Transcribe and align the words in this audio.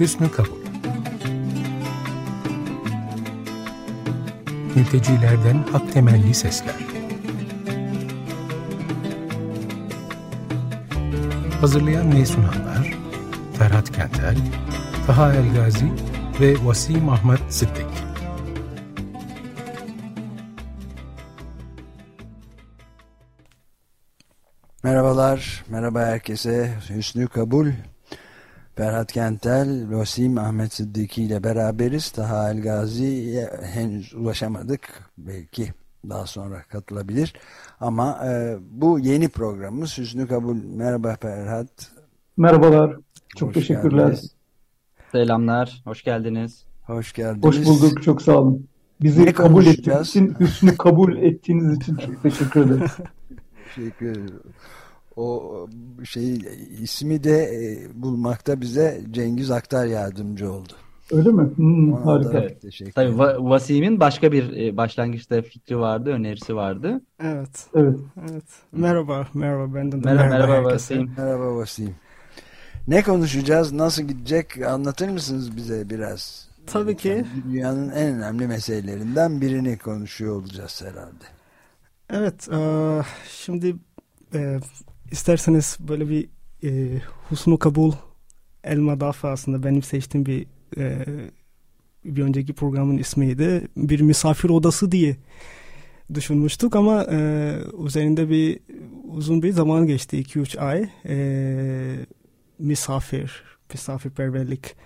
Hüsnü 0.00 0.30
Kabul 0.30 0.58
Mültecilerden 4.74 5.64
hak 5.72 5.92
temelli 5.92 6.34
sesler. 6.34 6.74
Hazırlayan 11.60 12.16
ve 12.16 12.26
sunanlar 12.26 12.94
Ferhat 13.58 13.92
Kentel, 13.92 14.36
Taha 15.06 15.34
Elgazi 15.34 15.92
ve 16.40 16.54
Vasim 16.64 17.08
Ahmet 17.08 17.40
Sıddık. 17.48 17.86
Merhabalar, 24.82 25.64
merhaba 25.68 26.00
herkese. 26.00 26.74
Hüsnü 26.90 27.28
Kabul, 27.28 27.70
Ferhat 28.78 29.12
Kentel, 29.12 29.86
Vasim 29.90 30.38
Ahmet 30.38 30.72
Sıddıki 30.72 31.22
ile 31.22 31.44
beraberiz. 31.44 32.10
Taha 32.10 32.50
El 32.50 32.62
Gazi'ye 32.62 33.50
henüz 33.62 34.14
ulaşamadık. 34.14 35.10
Belki 35.18 35.72
daha 36.08 36.26
sonra 36.26 36.62
katılabilir. 36.62 37.34
Ama 37.80 38.26
e, 38.26 38.56
bu 38.70 38.98
yeni 38.98 39.28
programımız 39.28 39.98
Hüsnü 39.98 40.28
Kabul. 40.28 40.56
Merhaba 40.64 41.16
Ferhat. 41.20 41.68
Merhabalar. 42.36 42.96
Çok 43.36 43.48
Hoş 43.48 43.54
teşekkürler. 43.54 44.06
Geldiniz. 44.06 44.34
Selamlar. 45.12 45.82
Hoş 45.84 46.04
geldiniz. 46.04 46.64
Hoş 46.86 47.12
geldiniz. 47.12 47.44
Hoş 47.44 47.66
bulduk. 47.66 48.02
Çok 48.02 48.22
sağ 48.22 48.38
olun. 48.38 48.68
Bizi 49.02 49.24
ne 49.24 49.32
kabul 49.32 49.66
ettiğiniz 49.66 50.08
için, 50.08 50.36
Hüsnü 50.40 50.76
kabul 50.76 51.16
ettiğiniz 51.16 51.76
için 51.76 51.96
çok 51.96 52.22
teşekkür 52.22 52.66
ederim. 52.66 52.86
teşekkür 53.74 54.10
ederim. 54.10 54.40
O 55.18 55.68
şey 56.04 56.38
ismi 56.82 57.24
de 57.24 57.44
e, 57.44 57.88
bulmakta 58.02 58.60
bize 58.60 59.00
Cengiz 59.10 59.50
Aktar 59.50 59.86
yardımcı 59.86 60.52
oldu. 60.52 60.72
Öyle 61.12 61.28
mi? 61.28 61.50
Hmm, 61.56 61.92
harika. 61.92 62.38
Evet. 62.38 62.94
Tabii 62.94 63.18
Va 63.18 63.36
Vasim'in 63.38 64.00
başka 64.00 64.32
bir 64.32 64.66
e, 64.66 64.76
başlangıçta 64.76 65.42
fikri 65.42 65.78
vardı, 65.78 66.10
önerisi 66.10 66.56
vardı. 66.56 67.00
Evet. 67.22 67.66
Evet. 67.74 67.98
Evet. 68.30 68.44
Merhaba, 68.72 69.26
merhaba 69.34 69.74
benden 69.74 70.02
de 70.02 70.04
merhaba, 70.04 70.28
merhaba, 70.28 70.52
merhaba 70.52 70.68
Vasim. 70.68 71.10
Merhaba 71.16 71.56
Vasim. 71.56 71.94
Ne 72.88 73.02
konuşacağız? 73.02 73.72
Nasıl 73.72 74.02
gidecek? 74.02 74.66
Anlatır 74.66 75.08
mısınız 75.08 75.56
bize 75.56 75.90
biraz? 75.90 76.48
Tabii 76.66 76.96
ki. 76.96 77.24
Dünyanın 77.44 77.90
en 77.90 78.14
önemli 78.14 78.46
meselelerinden 78.46 79.40
birini 79.40 79.78
konuşuyor 79.78 80.36
olacağız 80.36 80.84
herhalde. 80.86 81.24
Evet. 82.10 82.48
Şimdi 83.28 83.76
e, 84.34 84.58
isterseniz 85.10 85.76
böyle 85.80 86.08
bir 86.08 86.28
e, 86.64 87.00
husnu 87.28 87.58
kabul 87.58 87.92
el 88.64 88.78
madafa 88.78 89.30
aslında 89.30 89.62
benim 89.62 89.82
seçtiğim 89.82 90.26
bir 90.26 90.46
e, 90.76 91.04
bir 92.04 92.22
önceki 92.22 92.52
programın 92.52 92.98
ismiydi. 92.98 93.68
Bir 93.76 94.00
misafir 94.00 94.48
odası 94.48 94.92
diye 94.92 95.16
düşünmüştük 96.14 96.76
ama 96.76 97.06
e, 97.10 97.52
üzerinde 97.86 98.30
bir 98.30 98.60
uzun 99.08 99.42
bir 99.42 99.52
zaman 99.52 99.86
geçti. 99.86 100.22
2-3 100.22 100.58
ay. 100.58 100.88
E, 101.08 102.06
misafir, 102.58 103.42
misafirperverlik 103.72 104.76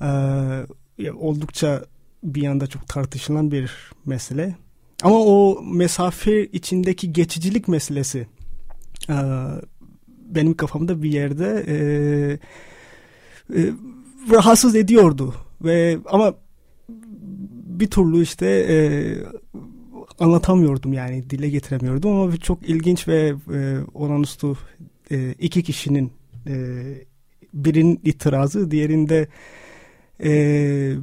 e, 0.00 1.10
oldukça 1.10 1.84
bir 2.22 2.42
yanda 2.42 2.66
çok 2.66 2.88
tartışılan 2.88 3.50
bir 3.50 3.72
mesele. 4.06 4.56
Ama 5.02 5.16
o 5.16 5.62
misafir 5.62 6.52
içindeki 6.52 7.12
geçicilik 7.12 7.68
meselesi 7.68 8.26
benim 10.34 10.54
kafamda 10.54 11.02
bir 11.02 11.12
yerde 11.12 11.64
e, 11.68 11.76
e, 13.58 13.72
rahatsız 14.30 14.76
ediyordu 14.76 15.34
ve 15.64 15.98
ama 16.06 16.34
bir 17.80 17.86
türlü 17.86 18.22
işte 18.22 18.46
e, 18.46 18.76
anlatamıyordum 20.18 20.92
yani 20.92 21.30
dile 21.30 21.48
getiremiyordum 21.48 22.10
ama 22.10 22.36
çok 22.36 22.68
ilginç 22.68 23.08
ve 23.08 23.34
e, 23.54 23.78
olağanüstü 23.94 24.52
e, 25.10 25.34
iki 25.38 25.62
kişinin 25.62 26.12
e, 26.46 26.84
birinin 27.54 28.00
itirazı 28.04 28.70
diğerinde 28.70 29.28
e, 30.24 30.30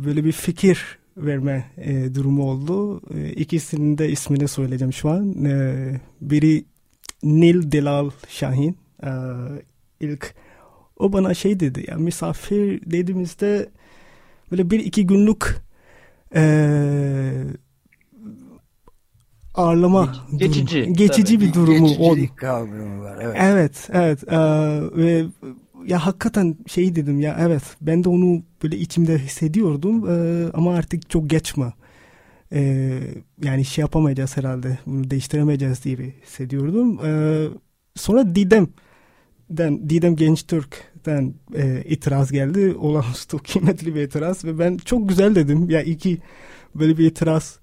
böyle 0.05 0.25
bir 0.25 0.31
fikir 0.31 0.97
verme 1.17 1.65
e, 1.77 2.15
durumu 2.15 2.43
oldu. 2.43 3.01
E, 3.15 3.29
ikisinin 3.29 3.97
de 3.97 4.09
ismini 4.09 4.47
söyleyeceğim 4.47 4.93
şu 4.93 5.09
an. 5.09 5.45
E, 5.45 5.75
biri 6.21 6.65
Nil 7.27 7.71
Delal 7.71 8.09
Şahin. 8.27 8.77
E, 9.03 9.09
ilk 9.99 10.33
o 10.99 11.13
bana 11.13 11.33
şey 11.33 11.59
dedi 11.59 11.85
ya 11.87 11.97
misafir 11.97 12.91
dediğimizde 12.91 13.69
böyle 14.51 14.69
bir 14.69 14.79
iki 14.79 15.07
günlük 15.07 15.55
e, 16.35 16.43
ağırlama 19.55 20.15
geçici 20.35 20.81
durumu, 20.81 20.93
geçici 20.93 21.35
tabii. 21.35 21.47
bir 21.47 21.53
durumu 21.53 21.95
oldu. 21.97 22.19
kavramı 22.35 23.01
var. 23.01 23.17
Evet. 23.21 23.35
Evet, 23.39 23.87
evet. 23.91 24.23
E, 24.33 24.37
ve 24.95 25.25
ya 25.85 26.05
hakikaten 26.05 26.57
şey 26.67 26.95
dedim 26.95 27.19
ya 27.19 27.37
evet 27.39 27.63
ben 27.81 28.03
de 28.03 28.09
onu 28.09 28.41
böyle 28.63 28.77
içimde 28.77 29.17
hissediyordum 29.17 30.09
e, 30.09 30.45
ama 30.53 30.75
artık 30.75 31.09
çok 31.09 31.29
geç 31.29 31.57
mi? 31.57 31.73
E, 32.53 32.99
yani 33.43 33.65
şey 33.65 33.81
yapamayacağız 33.81 34.37
herhalde 34.37 34.79
bunu 34.85 35.09
değiştiremeyeceğiz 35.09 35.83
diye 35.83 35.97
hissediyordum. 35.97 37.05
E, 37.05 37.11
sonra 37.95 38.35
Didem 38.35 38.67
Den, 39.49 39.89
Didem 39.89 40.15
Genç 40.15 40.43
Türk'ten 40.43 41.33
e, 41.55 41.83
itiraz 41.85 42.31
geldi. 42.31 42.75
Olağanüstü 42.79 43.37
kıymetli 43.37 43.95
bir 43.95 44.01
itiraz 44.01 44.45
ve 44.45 44.59
ben 44.59 44.77
çok 44.77 45.09
güzel 45.09 45.35
dedim. 45.35 45.69
Ya 45.69 45.81
iki 45.81 46.17
böyle 46.75 46.97
bir 46.97 47.05
itiraz 47.05 47.59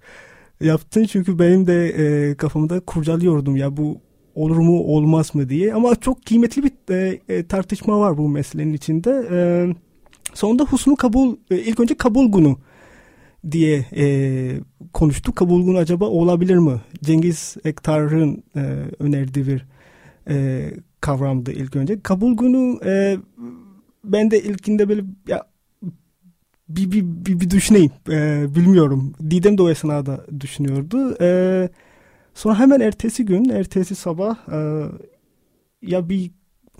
yaptın 0.61 1.05
çünkü 1.05 1.39
benim 1.39 1.67
de 1.67 1.89
e, 1.89 2.35
kafamda 2.35 2.81
kurcalıyordum 2.81 3.57
ya 3.57 3.77
bu 3.77 4.01
olur 4.35 4.57
mu 4.57 4.81
olmaz 4.81 5.35
mı 5.35 5.49
diye. 5.49 5.75
Ama 5.75 5.97
çok 5.97 6.27
kıymetli 6.27 6.63
bir 6.63 6.95
e, 6.95 7.21
e, 7.29 7.47
tartışma 7.47 8.01
var 8.01 8.19
bu 8.19 8.29
meselenin 8.29 8.73
içinde. 8.73 9.29
E, 9.31 9.39
sonunda 10.35 10.65
husnu 10.65 10.97
kabul, 10.97 11.37
e, 11.51 11.59
ilk 11.59 11.81
önce 11.81 11.95
kabul 11.95 12.33
günü 12.33 12.57
diye 13.51 13.87
e, 13.97 14.07
konuştuk. 14.93 15.37
Kabul 15.37 15.65
günü 15.65 15.79
acaba 15.79 16.05
olabilir 16.05 16.57
mi? 16.57 16.81
Cengiz 17.03 17.57
Ektar'ın 17.65 18.45
e, 18.57 18.61
önerdiği 18.99 19.47
bir 19.47 19.67
e, 20.29 20.71
kavramdı 21.01 21.53
ilk 21.53 21.77
önce. 21.77 22.01
Kabul 22.01 22.37
günü 22.37 22.79
e, 22.85 23.17
ben 24.05 24.31
de 24.31 24.43
ilkinde 24.43 24.89
böyle 24.89 25.05
ya 25.29 25.47
bir, 26.69 26.91
bir, 26.93 27.05
bir, 27.05 27.41
bir 27.41 27.51
düşüneyim. 27.51 27.93
E, 28.11 28.47
bilmiyorum. 28.55 29.13
Didem 29.31 29.59
de 29.59 29.63
o 29.63 29.71
esnada 29.71 30.27
düşünüyordu. 30.41 31.17
E, 31.21 31.69
sonra 32.35 32.59
hemen 32.59 32.81
ertesi 32.81 33.25
gün, 33.25 33.49
ertesi 33.49 33.95
sabah 33.95 34.37
e, 34.53 34.85
ya 35.83 36.09
bir 36.09 36.31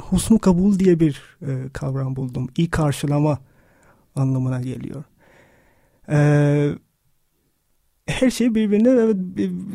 husnu 0.01 0.39
kabul 0.39 0.79
diye 0.79 1.01
bir 1.01 1.23
e, 1.43 1.69
kavram 1.73 2.17
buldum. 2.17 2.49
İyi 2.57 2.71
karşılama 2.71 3.39
anlamına 4.17 4.61
geliyor. 4.61 5.05
E, 6.09 6.19
her 8.07 8.31
şey 8.31 8.55
birbirine 8.55 8.91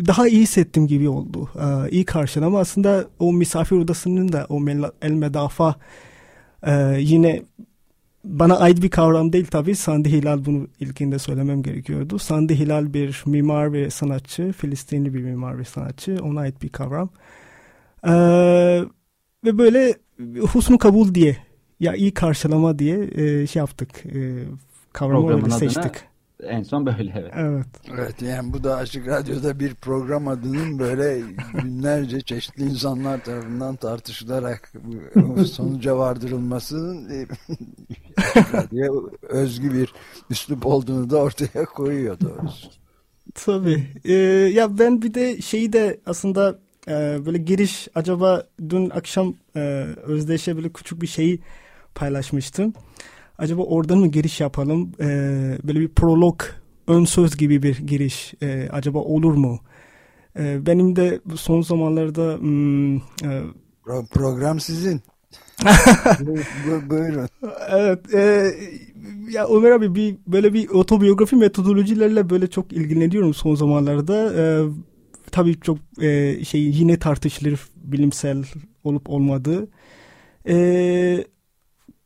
daha 0.08 0.28
iyi 0.28 0.42
hissettim 0.42 0.88
gibi 0.88 1.10
oldu. 1.10 1.50
Ee, 1.56 1.90
iyi 1.90 2.06
karşılama 2.06 2.60
aslında 2.60 3.06
o 3.20 3.34
misafir 3.34 3.76
odasının 3.76 4.32
da 4.32 4.46
o 4.50 4.60
el 5.02 5.12
medafa 5.12 5.76
e, 6.64 6.98
yine 7.00 7.44
bana 8.24 8.60
ait 8.60 8.82
bir 8.82 8.90
kavram 8.90 9.34
değil 9.34 9.46
tabii. 9.46 9.76
Sandi 9.76 10.12
Hilal 10.12 10.46
bunu 10.46 10.68
ilkinde 10.80 11.20
söylemem 11.20 11.64
gerekiyordu. 11.64 12.20
Sandi 12.20 12.60
Hilal 12.60 12.94
bir 12.94 13.24
mimar 13.26 13.74
ve 13.74 13.90
sanatçı. 13.90 14.52
Filistinli 14.58 15.14
bir 15.14 15.24
mimar 15.24 15.60
ve 15.60 15.64
sanatçı. 15.64 16.18
Ona 16.24 16.40
ait 16.40 16.62
bir 16.62 16.70
kavram. 16.70 17.10
Ee, 18.08 18.82
ve 19.46 19.58
böyle 19.58 19.94
husnu 20.40 20.78
kabul 20.78 21.16
diye 21.16 21.38
ya 21.80 21.94
iyi 21.96 22.14
karşılama 22.14 22.80
diye 22.80 23.10
e, 23.16 23.48
şey 23.48 23.60
yaptık. 23.60 24.06
E, 24.06 24.44
kavramı 24.94 25.34
öyle 25.34 25.50
seçtik. 25.50 26.09
En 26.44 26.64
son 26.64 26.86
böyle 26.86 27.14
evet. 27.16 27.34
Evet. 27.36 27.68
Evet 27.94 28.22
yani 28.22 28.54
bu 28.54 28.64
da 28.64 28.76
Açık 28.76 29.08
Radyo'da 29.08 29.60
bir 29.60 29.76
program 29.76 30.28
adının 30.28 30.80
böyle 30.80 31.22
günlerce 31.54 32.22
çeşitli 32.22 32.64
insanlar 32.64 33.24
tarafından 33.24 33.76
tartışılarak 33.76 34.74
sonuca 35.52 35.98
vardırılmasının 35.98 37.10
e, 37.10 37.28
Radyo'ya 38.54 38.92
özgü 39.22 39.74
bir 39.74 39.94
üslup 40.30 40.66
olduğunu 40.66 41.10
da 41.10 41.18
ortaya 41.18 41.66
koyuyor 41.66 42.20
doğrusu. 42.20 42.68
Tabii. 43.36 43.88
Ee, 44.06 44.14
ya 44.54 44.80
ben 44.80 45.02
bir 45.02 45.14
de 45.14 45.42
şeyi 45.42 45.74
de 45.74 46.00
aslında 46.06 46.60
e, 46.88 47.26
böyle 47.26 47.38
giriş 47.38 47.88
acaba 47.96 48.44
dün 48.70 48.90
akşam 48.90 49.34
e, 49.56 49.60
Özdeş'e 50.04 50.56
böyle 50.56 50.70
küçük 50.70 51.02
bir 51.02 51.08
şeyi 51.08 51.40
paylaşmıştım 51.96 52.74
acaba 53.40 53.62
oradan 53.62 53.98
mı 53.98 54.08
giriş 54.08 54.40
yapalım? 54.40 54.92
E, 55.00 55.08
böyle 55.64 55.80
bir 55.80 55.90
prolog, 55.90 56.42
ön 56.88 57.06
söz 57.06 57.38
gibi 57.38 57.64
bir 57.64 57.78
giriş 57.78 58.34
e, 58.42 58.70
acaba 58.72 59.00
olur 59.00 59.34
mu? 59.34 59.60
E, 60.40 60.66
benim 60.66 60.96
de 60.96 61.20
son 61.36 61.62
zamanlarda... 61.62 62.38
Hmm, 62.38 62.96
e, 62.98 63.02
Pro 63.84 64.06
program 64.14 64.60
sizin. 64.60 65.02
Bu- 66.20 66.90
Buyurun. 66.90 67.28
Evet. 67.70 68.14
E, 68.14 68.52
ya 69.32 69.48
Ömer 69.48 69.72
abi 69.72 69.96
bir 69.96 70.18
böyle 70.28 70.54
bir 70.54 70.70
otobiyografi 70.70 71.36
metodolojilerle 71.36 72.30
böyle 72.30 72.48
çok 72.48 72.74
ilgileniyorum 72.74 73.34
son 73.34 73.56
zamanlarda. 73.56 74.34
E, 74.38 74.44
tabii 75.32 75.60
çok 75.60 75.78
e, 76.02 76.44
şey 76.46 76.62
yine 76.62 77.00
tartışılır 77.00 77.60
bilimsel 77.76 78.44
olup 78.84 79.10
olmadığı. 79.10 79.68
E, 80.48 81.26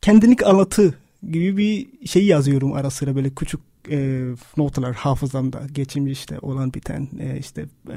kendilik 0.00 0.46
anlatı 0.46 0.94
gibi 1.32 1.56
bir 1.56 2.06
şey 2.06 2.26
yazıyorum 2.26 2.72
ara 2.72 2.90
sıra 2.90 3.16
böyle 3.16 3.30
küçük 3.30 3.60
e, 3.90 4.26
notlar 4.56 4.94
hafızamda 4.94 5.62
geçmişte 5.72 6.38
olan 6.38 6.74
biten 6.74 7.08
e, 7.20 7.38
işte 7.38 7.66
e, 7.88 7.96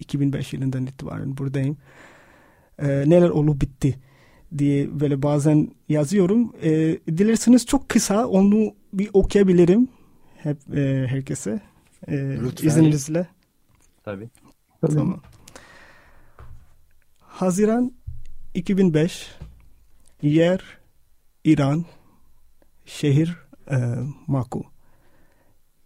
2005 0.00 0.52
yılından 0.52 0.86
itibaren 0.86 1.36
buradayım. 1.36 1.76
E, 2.78 2.86
neler 2.86 3.28
olup 3.28 3.60
bitti 3.60 3.98
diye 4.58 5.00
böyle 5.00 5.22
bazen 5.22 5.70
yazıyorum. 5.88 6.52
E, 6.62 6.70
dilerseniz 7.16 7.66
çok 7.66 7.88
kısa 7.88 8.26
onu 8.26 8.74
bir 8.92 9.10
okuyabilirim 9.12 9.88
hep 10.36 10.76
e, 10.76 11.06
herkese. 11.08 11.60
E, 12.08 12.16
Lütfen. 12.16 12.68
izninizle. 12.68 13.26
Tabii. 14.04 14.28
Tabii. 14.80 14.94
Tamam. 14.94 15.20
Haziran 17.20 17.92
2005 18.54 19.28
yer 20.22 20.78
İran 21.44 21.84
şehir 22.88 23.36
e, 23.70 23.76
Maku. 24.26 24.64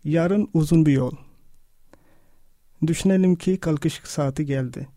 Yarın 0.05 0.49
uzun 0.55 0.87
bir 0.87 0.93
yol. 0.93 1.13
Düşünelim 2.87 3.37
ki 3.37 3.61
kalkış 3.61 4.01
saati 4.05 4.47
geldi. 4.47 4.89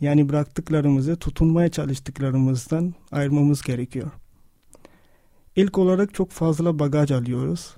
Yani 0.00 0.28
bıraktıklarımızı 0.28 1.16
tutunmaya 1.16 1.68
çalıştıklarımızdan 1.68 2.94
ayırmamız 3.12 3.62
gerekiyor. 3.62 4.10
İlk 5.56 5.78
olarak 5.78 6.14
çok 6.14 6.30
fazla 6.30 6.78
bagaj 6.78 7.10
alıyoruz. 7.10 7.76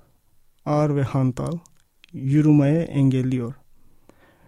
Ağır 0.64 0.96
ve 0.96 1.02
hantal, 1.02 1.58
yürümeye 2.12 2.82
engelliyor. 2.82 3.54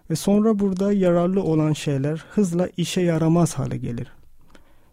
Ve 0.09 0.15
sonra 0.15 0.59
burada 0.59 0.93
yararlı 0.93 1.43
olan 1.43 1.73
şeyler 1.73 2.25
hızla 2.29 2.69
işe 2.77 3.01
yaramaz 3.01 3.53
hale 3.53 3.77
gelir. 3.77 4.11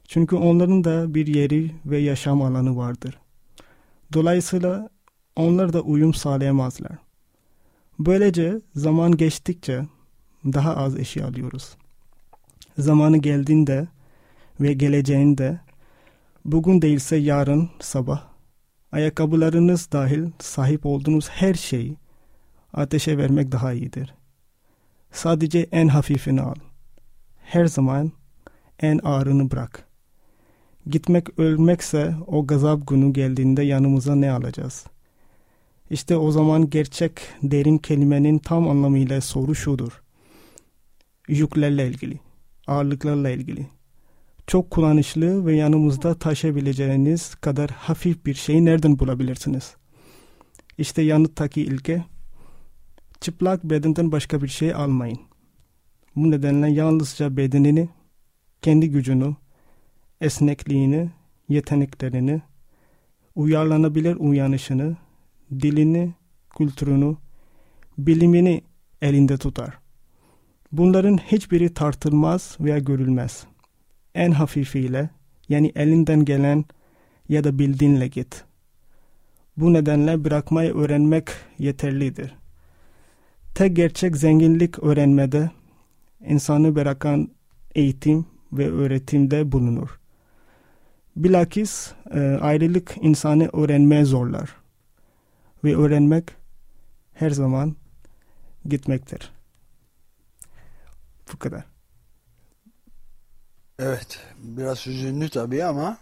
Çünkü 0.05 0.37
onların 0.37 0.85
da 0.85 1.15
bir 1.15 1.27
yeri 1.27 1.75
ve 1.87 1.99
yaşam 1.99 2.43
alanı 2.43 2.77
vardır. 2.77 3.19
Dolayısıyla 4.13 4.89
onlar 5.37 5.73
da 5.73 5.81
uyum 5.81 6.15
sağlayamazlar. 6.15 6.99
Böylece 7.99 8.61
zaman 8.75 9.17
geçtikçe 9.17 9.87
daha 10.45 10.77
az 10.77 10.99
eşya 10.99 11.27
alıyoruz. 11.27 11.77
Zamanı 12.79 13.19
geldiğinde 13.19 13.89
ve 14.61 14.73
geleceğinde 14.73 15.61
bugün 16.45 16.83
değilse 16.83 17.17
yarın 17.17 17.71
sabah 17.81 18.25
ayakkabılarınız 18.93 19.93
dahil 19.93 20.31
sahip 20.39 20.87
olduğunuz 20.87 21.29
her 21.29 21.55
şeyi 21.55 21.97
ateşe 22.73 23.19
vermek 23.19 23.53
daha 23.53 23.73
iyidir. 23.73 24.15
Sadece 25.13 25.69
en 25.73 25.89
hafifini 25.89 26.41
al. 26.41 26.55
Her 27.43 27.67
zaman 27.67 28.13
en 28.79 29.01
ağırını 29.05 29.51
bırak. 29.51 29.90
Gitmek 30.87 31.39
ölmekse 31.39 32.15
o 32.27 32.47
gazap 32.47 32.87
günü 32.87 33.13
geldiğinde 33.13 33.63
yanımıza 33.63 34.15
ne 34.15 34.31
alacağız? 34.31 34.87
İşte 35.91 36.17
o 36.17 36.31
zaman 36.31 36.71
gerçek 36.71 37.13
derin 37.43 37.79
kelimenin 37.79 38.39
tam 38.39 38.69
anlamıyla 38.69 39.21
soru 39.21 39.55
şudur. 39.55 40.03
Yüklerle 41.29 41.89
ilgili, 41.89 42.21
ağırlıklarla 42.67 43.31
ilgili. 43.31 43.67
Çok 44.47 44.71
kullanışlı 44.71 45.47
ve 45.47 45.57
yanımızda 45.57 46.15
taşıyabileceğiniz 46.15 47.35
kadar 47.35 47.71
hafif 47.71 48.27
bir 48.27 48.35
şeyi 48.35 48.65
nereden 48.65 48.99
bulabilirsiniz? 48.99 49.77
İşte 50.79 51.03
yanıttaki 51.03 51.63
ilke 51.63 52.05
çıplak 53.21 53.65
bedenden 53.65 54.13
başka 54.13 54.43
bir 54.43 54.49
şey 54.49 54.75
almayın. 54.75 55.19
Bu 56.17 56.31
nedenle 56.31 56.71
yalnızca 56.71 57.37
bedenini, 57.37 57.89
kendi 58.63 58.91
gücünü, 58.91 59.37
esnekliğini, 60.21 61.11
yeteneklerini, 61.49 62.43
uyarlanabilir 63.35 64.17
uyanışını, 64.17 64.97
dilini, 65.51 66.15
kültürünü, 66.57 67.17
bilimini 67.99 68.63
elinde 69.03 69.37
tutar. 69.37 69.79
Bunların 70.73 71.17
hiçbiri 71.17 71.75
tartılmaz 71.75 72.57
veya 72.61 72.79
görülmez. 72.79 73.45
En 74.15 74.31
hafifiyle, 74.31 75.11
yani 75.49 75.73
elinden 75.75 76.25
gelen 76.25 76.65
ya 77.29 77.45
da 77.45 77.59
bildiğinle 77.59 78.09
git. 78.09 78.45
Bu 79.57 79.73
nedenle 79.73 80.25
bırakmayı 80.25 80.75
öğrenmek 80.75 81.29
yeterlidir. 81.59 82.35
Tek 83.55 83.77
gerçek 83.77 84.17
zenginlik 84.17 84.79
öğrenmede, 84.83 85.51
insanı 86.27 86.75
bırakan 86.75 87.29
eğitim 87.75 88.27
ve 88.53 88.71
öğretimde 88.71 89.53
bulunur. 89.53 90.00
Bilakis 91.17 91.93
e, 92.15 92.21
ayrılık 92.41 92.95
insanı 93.01 93.49
öğrenmeye 93.53 94.05
zorlar. 94.05 94.51
Ve 95.65 95.77
öğrenmek 95.77 96.25
her 97.15 97.31
zaman 97.31 97.77
gitmektir. 98.69 99.33
Bu 101.33 101.39
kadar. 101.39 101.65
Evet. 103.79 104.21
Biraz 104.39 104.87
hüzünlü 104.87 105.29
tabii 105.29 105.65
ama 105.65 105.99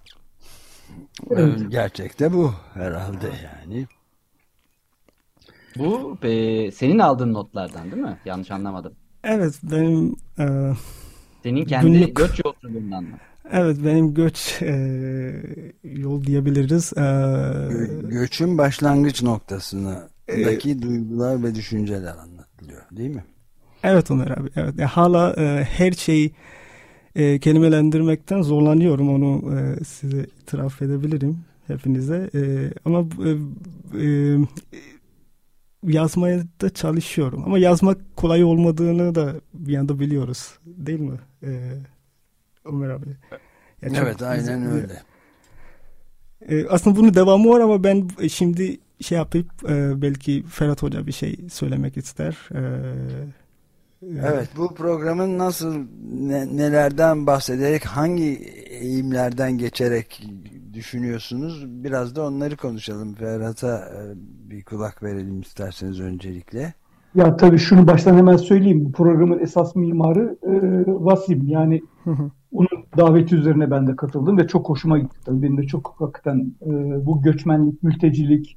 Evet. 1.30 1.60
gerçekte 1.68 2.32
bu 2.32 2.54
herhalde 2.74 3.30
yani. 3.44 3.86
Bu 5.78 6.18
e, 6.22 6.70
senin 6.72 6.98
aldığın 6.98 7.34
notlardan 7.34 7.90
değil 7.90 8.02
mi? 8.02 8.18
Yanlış 8.24 8.50
anlamadım. 8.50 8.94
Evet 9.24 9.58
benim 9.62 10.16
e, 10.38 10.72
Senin 11.42 11.64
kendi 11.64 11.86
Günlük- 11.86 12.16
göç 12.16 12.40
yolculuğundan 12.44 13.04
mı? 13.04 13.18
Evet 13.52 13.76
benim 13.84 14.14
göç 14.14 14.62
e, 14.62 15.42
yol 15.82 16.24
diyebiliriz. 16.24 16.92
E, 16.96 17.00
Gö- 17.00 18.10
göçün 18.10 18.58
başlangıç 18.58 19.22
noktasındaki 19.22 20.82
duygular 20.82 21.42
ve 21.42 21.54
düşünceler 21.54 22.16
anlatılıyor 22.16 22.82
değil 22.92 23.10
mi? 23.10 23.24
Evet 23.82 24.10
Ömer 24.10 24.30
abi. 24.30 24.48
Evet. 24.56 24.78
Ya 24.78 24.88
hala 24.88 25.34
e, 25.34 25.64
her 25.64 25.92
şeyi 25.92 26.30
e, 27.14 27.38
kelimelendirmekten 27.38 28.42
zorlanıyorum. 28.42 29.08
Onu 29.14 29.54
e, 29.58 29.84
size 29.84 30.26
itiraf 30.42 30.82
edebilirim 30.82 31.38
hepinize. 31.66 32.30
E, 32.34 32.70
ama 32.84 33.00
e, 33.00 33.30
e, 34.06 34.38
yazmaya 35.82 36.42
da 36.60 36.70
çalışıyorum. 36.70 37.42
Ama 37.46 37.58
yazmak 37.58 37.98
kolay 38.16 38.44
olmadığını 38.44 39.14
da 39.14 39.34
bir 39.54 39.72
yanda 39.72 40.00
biliyoruz. 40.00 40.58
Değil 40.66 41.00
mi? 41.00 41.18
E, 41.42 41.72
Ömer 42.68 42.88
abi. 42.90 43.06
Ya 43.82 43.88
çok- 43.88 43.98
evet 43.98 44.22
aynen 44.22 44.72
öyle. 44.72 45.02
E, 46.48 46.66
aslında 46.68 46.96
bunun 46.96 47.14
devamı 47.14 47.48
var 47.48 47.60
ama 47.60 47.84
ben 47.84 48.08
şimdi 48.28 48.78
şey 49.00 49.18
yapıp 49.18 49.46
e, 49.70 50.02
belki 50.02 50.42
Ferhat 50.50 50.82
Hoca 50.82 51.06
bir 51.06 51.12
şey 51.12 51.36
söylemek 51.50 51.96
ister. 51.96 52.48
E, 52.54 52.60
Evet 54.22 54.48
bu 54.56 54.74
programın 54.74 55.38
nasıl 55.38 55.76
ne- 56.12 56.56
nelerden 56.56 57.26
bahsederek 57.26 57.84
hangi 57.86 58.34
eğimlerden 58.70 59.58
geçerek 59.58 60.22
düşünüyorsunuz 60.74 61.64
biraz 61.84 62.16
da 62.16 62.26
onları 62.26 62.56
konuşalım. 62.56 63.14
Ferhat'a 63.14 63.78
e, 63.78 64.00
bir 64.50 64.62
kulak 64.64 65.02
verelim 65.02 65.40
isterseniz 65.40 66.00
öncelikle. 66.00 66.74
Ya 67.14 67.36
tabii 67.36 67.58
şunu 67.58 67.86
baştan 67.86 68.16
hemen 68.16 68.36
söyleyeyim. 68.36 68.84
Bu 68.84 68.92
programın 68.92 69.38
esas 69.38 69.76
mimarı 69.76 70.36
e, 70.42 70.52
Vasim. 70.86 71.48
Yani 71.48 71.82
Hı 72.04 72.10
hı. 72.10 72.30
onun 72.52 72.68
daveti 72.96 73.36
üzerine 73.36 73.70
ben 73.70 73.86
de 73.86 73.96
katıldım 73.96 74.38
ve 74.38 74.46
çok 74.46 74.68
hoşuma 74.68 74.98
gitti. 74.98 75.16
Tabii 75.24 75.42
benim 75.42 75.58
de 75.58 75.62
çok 75.62 75.94
hakikaten 75.98 76.52
e, 76.66 76.70
bu 77.06 77.22
göçmenlik, 77.22 77.82
mültecilik, 77.82 78.56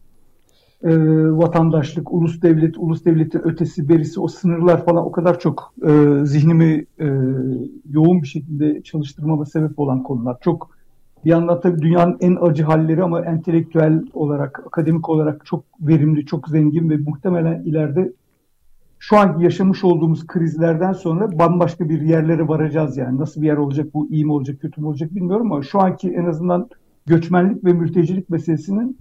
e, 0.84 0.92
vatandaşlık, 1.38 2.14
ulus 2.14 2.42
devlet, 2.42 2.78
ulus 2.78 3.06
devletin 3.06 3.40
ötesi, 3.40 3.90
berisi, 3.90 4.20
o 4.20 4.28
sınırlar 4.28 4.86
falan 4.86 5.06
o 5.06 5.12
kadar 5.12 5.40
çok 5.40 5.74
e, 5.88 6.26
zihnimi 6.26 6.86
e, 7.00 7.06
yoğun 7.90 8.22
bir 8.22 8.28
şekilde 8.28 8.82
çalıştırmama 8.84 9.46
sebep 9.46 9.80
olan 9.80 10.04
konular. 10.04 10.38
Çok 10.42 10.70
bir 11.26 11.30
yandan 11.30 11.60
tabii 11.62 11.82
dünyanın 11.82 12.18
en 12.22 12.38
acı 12.42 12.64
halleri 12.64 13.04
ama 13.04 13.22
entelektüel 13.22 14.04
olarak, 14.14 14.64
akademik 14.68 15.10
olarak 15.10 15.46
çok 15.46 15.64
verimli, 15.82 16.26
çok 16.26 16.50
zengin 16.50 16.90
ve 16.90 16.98
muhtemelen 16.98 17.64
ileride 17.64 18.14
şu 19.02 19.18
anki 19.18 19.44
yaşamış 19.44 19.84
olduğumuz 19.84 20.28
krizlerden 20.28 20.94
sonra 20.94 21.40
bambaşka 21.40 21.90
bir 21.90 22.02
yerlere 22.02 22.48
varacağız 22.48 22.98
yani. 22.98 23.20
Nasıl 23.20 23.42
bir 23.42 23.48
yer 23.48 23.58
olacak 23.58 23.94
bu, 23.94 24.08
iyi 24.12 24.26
mi 24.26 24.32
olacak, 24.32 24.62
kötü 24.62 24.82
mü 24.82 24.88
olacak 24.88 25.16
bilmiyorum 25.16 25.52
ama 25.52 25.64
şu 25.64 25.82
anki 25.82 26.12
en 26.12 26.26
azından 26.26 26.70
göçmenlik 27.06 27.66
ve 27.66 27.74
mültecilik 27.74 28.30
meselesinin 28.30 28.98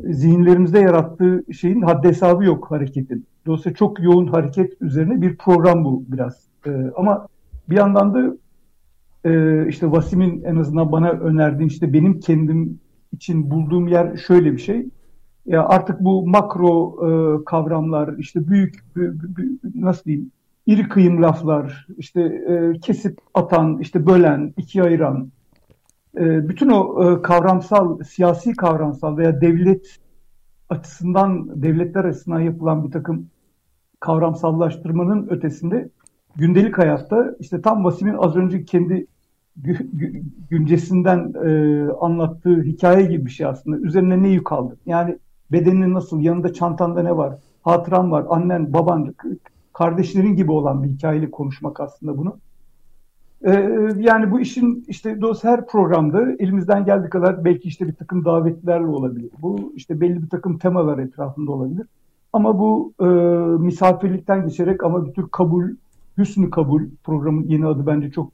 zihinlerimizde 0.00 0.78
yarattığı 0.78 1.44
şeyin 1.52 1.82
haddi 1.82 2.08
hesabı 2.08 2.44
yok 2.44 2.70
hareketin. 2.70 3.26
Dolayısıyla 3.46 3.76
çok 3.76 4.00
yoğun 4.00 4.26
hareket 4.26 4.82
üzerine 4.82 5.22
bir 5.22 5.36
program 5.36 5.84
bu 5.84 6.04
biraz. 6.08 6.44
Ee, 6.66 6.70
ama 6.96 7.26
bir 7.70 7.76
yandan 7.76 8.14
da 8.14 8.36
e, 9.30 9.64
işte 9.68 9.90
Vasim'in 9.90 10.42
en 10.44 10.56
azından 10.56 10.92
bana 10.92 11.10
önerdiği 11.10 11.68
işte 11.68 11.92
benim 11.92 12.20
kendim 12.20 12.80
için 13.12 13.50
bulduğum 13.50 13.88
yer 13.88 14.16
şöyle 14.16 14.52
bir 14.52 14.58
şey. 14.58 14.86
Ya 15.46 15.64
artık 15.64 16.00
bu 16.00 16.26
makro 16.26 16.96
e, 17.08 17.44
kavramlar 17.44 18.18
işte 18.18 18.48
büyük, 18.48 18.96
büyük, 18.96 19.36
büyük 19.36 19.74
nasıl 19.74 20.04
diyeyim 20.04 20.30
iri 20.66 20.88
kıyım 20.88 21.22
laflar 21.22 21.86
işte 21.98 22.20
e, 22.22 22.80
kesip 22.80 23.18
atan 23.34 23.78
işte 23.78 24.06
bölen 24.06 24.54
ikiye 24.56 24.84
ayıran 24.84 25.30
e, 26.16 26.48
bütün 26.48 26.68
o 26.68 27.04
e, 27.04 27.22
kavramsal 27.22 27.98
siyasi 28.02 28.52
kavramsal 28.52 29.16
veya 29.16 29.40
devlet 29.40 29.98
açısından 30.68 31.62
devletler 31.62 32.04
açısından 32.04 32.40
yapılan 32.40 32.86
bir 32.86 32.90
takım 32.90 33.26
kavramsallaştırmanın 34.00 35.26
ötesinde 35.30 35.88
gündelik 36.36 36.78
hayatta 36.78 37.34
işte 37.40 37.62
tam 37.62 37.84
Vasim'in 37.84 38.14
az 38.14 38.36
önce 38.36 38.64
kendi 38.64 39.06
güncesinden 40.50 41.32
e, 41.44 41.82
anlattığı 42.00 42.62
hikaye 42.62 43.06
gibi 43.06 43.26
bir 43.26 43.30
şey 43.30 43.46
aslında. 43.46 43.76
Üzerine 43.76 44.22
ne 44.22 44.28
yük 44.28 44.52
aldın? 44.52 44.78
Yani 44.86 45.18
bedenin 45.52 45.94
nasıl, 45.94 46.20
yanında 46.20 46.52
çantanda 46.52 47.02
ne 47.02 47.16
var, 47.16 47.38
hatıran 47.62 48.12
var, 48.12 48.26
annen, 48.28 48.72
baban, 48.72 49.14
kardeşlerin 49.72 50.36
gibi 50.36 50.52
olan 50.52 50.82
bir 50.82 50.88
hikayeyle 50.88 51.30
konuşmak 51.30 51.80
aslında 51.80 52.18
bunu. 52.18 52.36
Ee, 53.44 53.92
yani 53.96 54.30
bu 54.30 54.40
işin 54.40 54.84
işte 54.88 55.20
dolayısıyla 55.20 55.56
her 55.56 55.66
programda 55.66 56.32
elimizden 56.38 56.84
geldiği 56.84 57.10
kadar 57.10 57.44
belki 57.44 57.68
işte 57.68 57.88
bir 57.88 57.92
takım 57.92 58.24
davetlerle 58.24 58.86
olabilir. 58.86 59.30
Bu 59.42 59.72
işte 59.76 60.00
belli 60.00 60.22
bir 60.22 60.28
takım 60.28 60.58
temalar 60.58 60.98
etrafında 60.98 61.52
olabilir. 61.52 61.86
Ama 62.32 62.58
bu 62.58 62.92
e, 63.00 63.06
misafirlikten 63.62 64.48
geçerek 64.48 64.84
ama 64.84 65.06
bir 65.06 65.12
tür 65.12 65.28
kabul, 65.28 65.64
hüsnü 66.18 66.50
kabul 66.50 66.82
programın 67.04 67.44
yeni 67.44 67.66
adı 67.66 67.86
bence 67.86 68.10
çok 68.10 68.32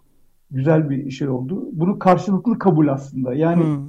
güzel 0.51 0.91
bir 0.91 1.11
şey 1.11 1.29
oldu. 1.29 1.65
Bunu 1.73 1.99
karşılıklı 1.99 2.59
kabul 2.59 2.89
aslında. 2.89 3.35
Yani 3.35 3.65
hmm. 3.65 3.87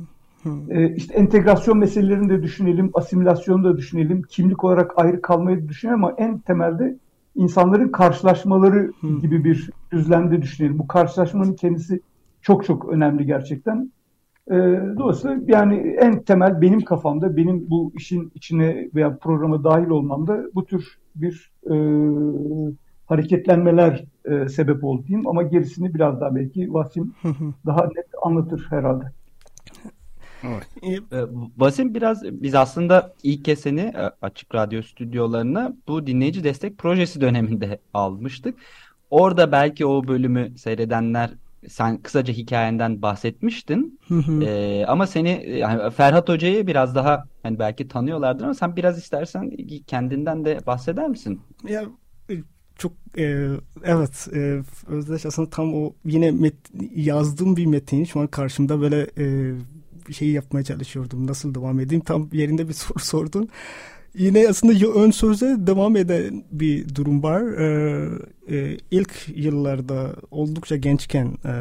E, 0.70 0.96
işte 0.96 1.14
entegrasyon 1.14 1.78
meselelerini 1.78 2.30
de 2.30 2.44
düşünelim, 2.44 2.92
asimilasyonu 2.94 3.64
da 3.64 3.78
düşünelim, 3.78 4.22
kimlik 4.22 4.64
olarak 4.64 4.92
ayrı 4.96 5.22
kalmayı 5.22 5.64
da 5.64 5.70
düşünelim 5.70 6.04
ama 6.04 6.16
en 6.18 6.40
temelde 6.40 6.98
insanların 7.36 7.90
karşılaşmaları 7.90 8.92
hmm. 9.00 9.20
gibi 9.20 9.44
bir 9.44 9.70
düzlemde 9.92 10.42
düşünelim. 10.42 10.80
Bu 10.80 10.88
karşılaşmanın 10.88 11.54
kendisi 11.54 12.02
çok 12.42 12.66
çok 12.66 12.90
önemli 12.90 13.26
gerçekten. 13.26 13.92
E, 14.48 14.56
dolayısıyla 14.98 15.38
yani 15.48 15.76
en 16.00 16.24
temel 16.24 16.62
benim 16.62 16.82
kafamda, 16.82 17.38
benim 17.38 17.70
bu 17.70 17.92
işin 17.96 18.32
içine 18.36 18.90
veya 18.96 19.18
programa 19.18 19.64
dahil 19.64 19.88
olmamda 19.88 20.44
bu 20.56 20.66
tür 20.66 20.98
bir 21.16 21.52
e, 21.70 21.76
hareketlenmeler 23.06 24.04
e, 24.26 24.50
sebep 24.50 24.84
oldu 24.84 25.04
diyeyim. 25.08 25.28
Ama 25.28 25.44
gerisini 25.44 25.94
biraz 25.94 26.22
daha 26.22 26.36
belki 26.36 26.74
Vasim 26.74 27.14
daha 27.66 27.84
net 27.86 28.08
anlatır 28.24 28.68
herhalde. 28.70 29.12
Evet. 30.44 30.68
Ee, 31.14 31.94
biraz 31.94 32.24
biz 32.24 32.56
aslında 32.56 33.14
ilk 33.24 33.46
kez 33.46 33.60
seni 33.60 33.80
e, 33.80 34.12
Açık 34.22 34.56
Radyo 34.56 34.82
stüdyolarına 34.82 35.74
bu 35.88 36.08
dinleyici 36.08 36.44
destek 36.44 36.78
projesi 36.78 37.22
döneminde 37.22 37.80
almıştık. 37.94 38.56
Orada 39.10 39.52
belki 39.52 39.86
o 39.86 40.08
bölümü 40.08 40.58
seyredenler 40.58 41.32
sen 41.70 41.98
kısaca 41.98 42.34
hikayenden 42.34 43.02
bahsetmiştin. 43.02 44.00
ee, 44.42 44.86
ama 44.88 45.08
seni 45.08 45.50
yani 45.50 45.92
Ferhat 45.92 46.30
Hoca'yı 46.30 46.68
biraz 46.68 46.96
daha 46.96 47.26
hani 47.44 47.60
belki 47.60 47.88
tanıyorlardır 47.88 48.44
ama 48.44 48.54
sen 48.54 48.76
biraz 48.76 48.98
istersen 48.98 49.52
kendinden 49.88 50.46
de 50.46 50.60
bahseder 50.68 51.08
misin? 51.08 51.42
Ya 51.68 51.84
çok 52.76 52.94
e, 53.18 53.50
evet 53.84 54.28
e, 54.34 54.62
Özdeş 54.88 55.26
aslında 55.26 55.50
tam 55.50 55.74
o 55.74 55.94
yine 56.06 56.32
met, 56.32 56.56
yazdığım 56.96 57.58
bir 57.58 57.66
metin 57.66 58.04
şu 58.04 58.20
an 58.20 58.28
karşımda 58.28 58.82
böyle 58.82 59.08
e, 59.18 59.56
bir 60.08 60.14
şey 60.14 60.28
yapmaya 60.28 60.64
çalışıyordum. 60.64 61.28
Nasıl 61.28 61.56
devam 61.56 61.80
edeyim? 61.80 62.04
Tam 62.04 62.30
yerinde 62.34 62.68
bir 62.68 62.74
soru 62.74 63.00
sordun. 63.04 63.50
Yine 64.16 64.48
aslında 64.50 64.88
ön 64.88 65.12
söze 65.12 65.56
devam 65.60 65.96
eden 65.96 66.44
bir 66.52 66.96
durum 66.96 67.24
var. 67.24 67.42
Ee, 67.42 68.10
e, 68.50 68.78
ilk 68.92 69.30
yıllarda 69.36 70.16
oldukça 70.32 70.76
gençken 70.76 71.38
e, 71.46 71.52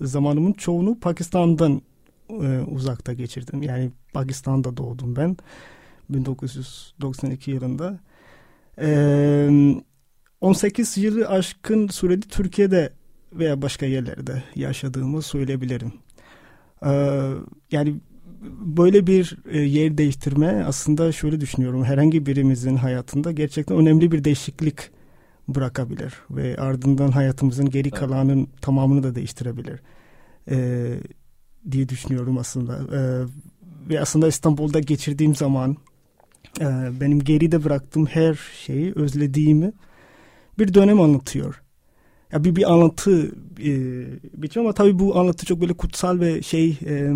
zamanımın 0.00 0.52
çoğunu 0.52 1.00
Pakistan'dan 1.00 1.82
e, 2.30 2.60
uzakta 2.60 3.12
geçirdim. 3.12 3.62
Yani 3.62 3.90
Pakistan'da 4.12 4.76
doğdum 4.76 5.16
ben 5.16 5.36
1992 6.10 7.50
yılında. 7.50 7.98
E, 8.80 9.48
18 10.40 10.96
yılı 10.96 11.28
aşkın 11.28 11.88
sürede 11.88 12.26
Türkiye'de 12.28 12.92
veya 13.32 13.62
başka 13.62 13.86
yerlerde 13.86 14.42
yaşadığımı 14.54 15.22
söyleyebilirim. 15.22 15.92
Ee, 16.86 17.32
yani 17.70 17.94
böyle 18.60 19.06
bir 19.06 19.36
e, 19.50 19.58
yer 19.58 19.98
değiştirme 19.98 20.64
aslında 20.66 21.12
şöyle 21.12 21.40
düşünüyorum. 21.40 21.84
Herhangi 21.84 22.26
birimizin 22.26 22.76
hayatında 22.76 23.32
gerçekten 23.32 23.76
önemli 23.76 24.12
bir 24.12 24.24
değişiklik 24.24 24.90
bırakabilir 25.48 26.14
ve 26.30 26.56
ardından 26.56 27.10
hayatımızın 27.10 27.70
geri 27.70 27.90
kalanın 27.90 28.48
tamamını 28.60 29.02
da 29.02 29.14
değiştirebilir 29.14 29.80
e, 30.50 30.86
diye 31.70 31.88
düşünüyorum 31.88 32.38
aslında. 32.38 32.96
E, 32.96 33.00
ve 33.88 34.00
aslında 34.00 34.28
İstanbul'da 34.28 34.80
geçirdiğim 34.80 35.34
zaman 35.34 35.76
e, 36.60 36.64
benim 37.00 37.18
geride 37.18 37.64
bıraktığım 37.64 38.06
her 38.06 38.34
şeyi 38.64 38.92
özlediğimi 38.94 39.72
bir 40.58 40.74
dönem 40.74 41.00
anlatıyor 41.00 41.62
ya 42.32 42.44
bir 42.44 42.56
bir 42.56 42.72
anlatı 42.72 43.26
e, 43.60 43.72
biçim 44.42 44.62
ama 44.62 44.72
tabii 44.72 44.98
bu 44.98 45.18
anlatı 45.18 45.46
çok 45.46 45.60
böyle 45.60 45.74
kutsal 45.74 46.20
ve 46.20 46.42
şey 46.42 46.78
e, 46.86 47.12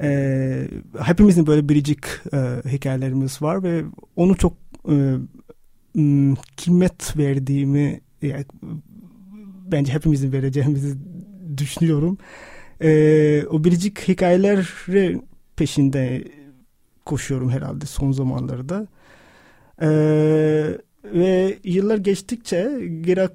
e, 0.00 0.68
hepimizin 0.98 1.46
böyle 1.46 1.68
biricik 1.68 2.04
e, 2.32 2.38
hikayelerimiz 2.72 3.42
var 3.42 3.62
ve 3.62 3.84
onu 4.16 4.36
çok 4.36 4.52
e, 4.88 5.14
kıymet 6.56 7.16
verdiğimi 7.16 8.00
yani, 8.22 8.44
bence 9.72 9.92
hepimizin 9.92 10.32
vereceğimizi 10.32 10.98
düşünüyorum. 11.56 12.18
E, 12.82 13.42
o 13.50 13.64
biricik 13.64 14.08
hikayeler 14.08 14.68
peşinde 15.56 16.24
koşuyorum 17.04 17.50
herhalde 17.50 17.86
son 17.86 18.12
zamanlarda. 18.12 18.86
Eee 19.82 20.78
ve 21.04 21.58
yıllar 21.64 21.98
geçtikçe 21.98 22.88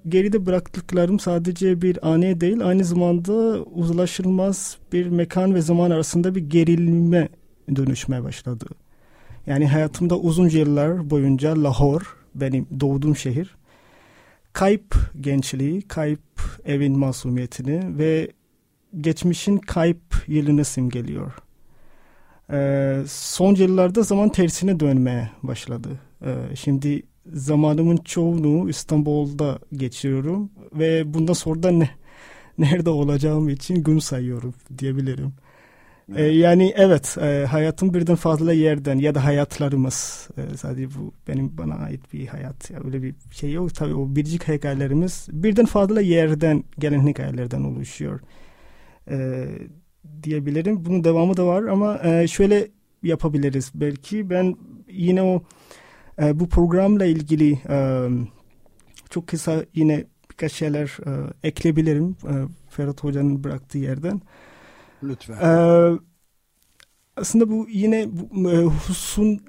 geride 0.10 0.46
bıraktıklarım 0.46 1.20
sadece 1.20 1.82
bir 1.82 2.10
ane 2.12 2.42
değil 2.42 2.68
aynı 2.68 2.84
zamanda 2.84 3.34
uzlaşılmaz 3.64 4.78
bir 4.94 5.08
mekan 5.08 5.56
ve 5.56 5.62
zaman 5.62 5.92
arasında 5.92 6.36
bir 6.36 6.50
gerilme 6.50 7.30
dönüşmeye 7.76 8.24
başladı. 8.24 8.66
Yani 9.48 9.68
hayatımda 9.68 10.20
uzun 10.20 10.50
yıllar 10.50 11.10
boyunca 11.10 11.64
Lahore 11.64 12.06
benim 12.36 12.68
doğduğum 12.80 13.16
şehir 13.16 13.60
kayıp 14.54 14.96
gençliği, 15.22 15.82
kayıp 15.82 16.22
evin 16.66 17.00
masumiyetini 17.00 17.98
ve 17.98 18.32
geçmişin 19.02 19.58
kayıp 19.58 20.24
yılını 20.28 20.66
simgeliyor. 20.66 21.34
Ee, 22.52 23.04
son 23.08 23.56
yıllarda 23.56 24.04
zaman 24.04 24.30
tersine 24.30 24.80
dönmeye 24.80 25.30
başladı. 25.44 25.90
Ee, 26.26 26.56
şimdi 26.56 27.04
zamanımın 27.34 27.98
çoğunu 27.98 28.70
İstanbul'da 28.70 29.60
geçiriyorum 29.74 30.50
ve 30.74 31.14
bundan 31.14 31.34
sonra 31.34 31.64
da 31.64 31.72
ne, 31.72 31.90
nerede 32.58 32.90
olacağım 32.90 33.50
için 33.50 33.76
gün 33.76 34.00
sayıyorum 34.00 34.54
diyebilirim. 34.78 35.34
Ee, 36.16 36.24
yani 36.24 36.74
evet 36.78 37.18
e, 37.22 37.46
hayatım 37.46 37.94
birden 37.94 38.16
fazla 38.16 38.54
yerden 38.54 39.00
ya 39.00 39.16
da 39.16 39.26
hayatlarımız 39.26 40.30
e, 40.38 40.58
sadece 40.58 40.88
bu 40.88 41.14
benim 41.28 41.58
bana 41.58 41.76
ait 41.76 42.14
bir 42.14 42.28
hayat 42.28 42.72
ya 42.72 42.80
öyle 42.86 43.04
bir 43.04 43.16
şey 43.32 43.52
yok 43.52 43.76
tabii 43.76 43.94
o 43.94 44.16
biricik 44.16 44.48
hikayelerimiz 44.48 45.28
birden 45.32 45.66
fazla 45.66 46.02
yerden 46.02 46.64
gelen 46.80 47.08
hikayelerden 47.08 47.64
oluşuyor 47.64 48.20
e, 49.10 49.46
diyebilirim. 50.24 50.86
Bunun 50.86 51.04
devamı 51.04 51.38
da 51.38 51.48
var 51.48 51.64
ama 51.64 52.00
e, 52.04 52.28
şöyle 52.28 52.68
yapabiliriz 53.04 53.72
belki 53.76 54.30
ben 54.30 54.56
yine 54.88 55.24
o 55.24 55.44
e, 56.22 56.40
bu 56.40 56.50
programla 56.50 57.06
ilgili 57.06 57.60
e, 57.70 58.08
çok 59.10 59.28
kısa 59.28 59.66
yine 59.74 60.06
birkaç 60.32 60.52
şeyler 60.54 60.98
e, 61.06 61.34
ekleyebilirim 61.48 62.16
e, 62.24 62.34
Ferhat 62.70 63.04
Hoca'nın 63.04 63.44
bıraktığı 63.44 63.78
yerden. 63.78 64.22
Lütfen. 65.04 65.34
E, 65.34 66.00
aslında 67.18 67.50
bu 67.50 67.68
yine 67.70 68.08
bu, 68.12 68.52
e, 68.52 68.64
husun 68.64 69.40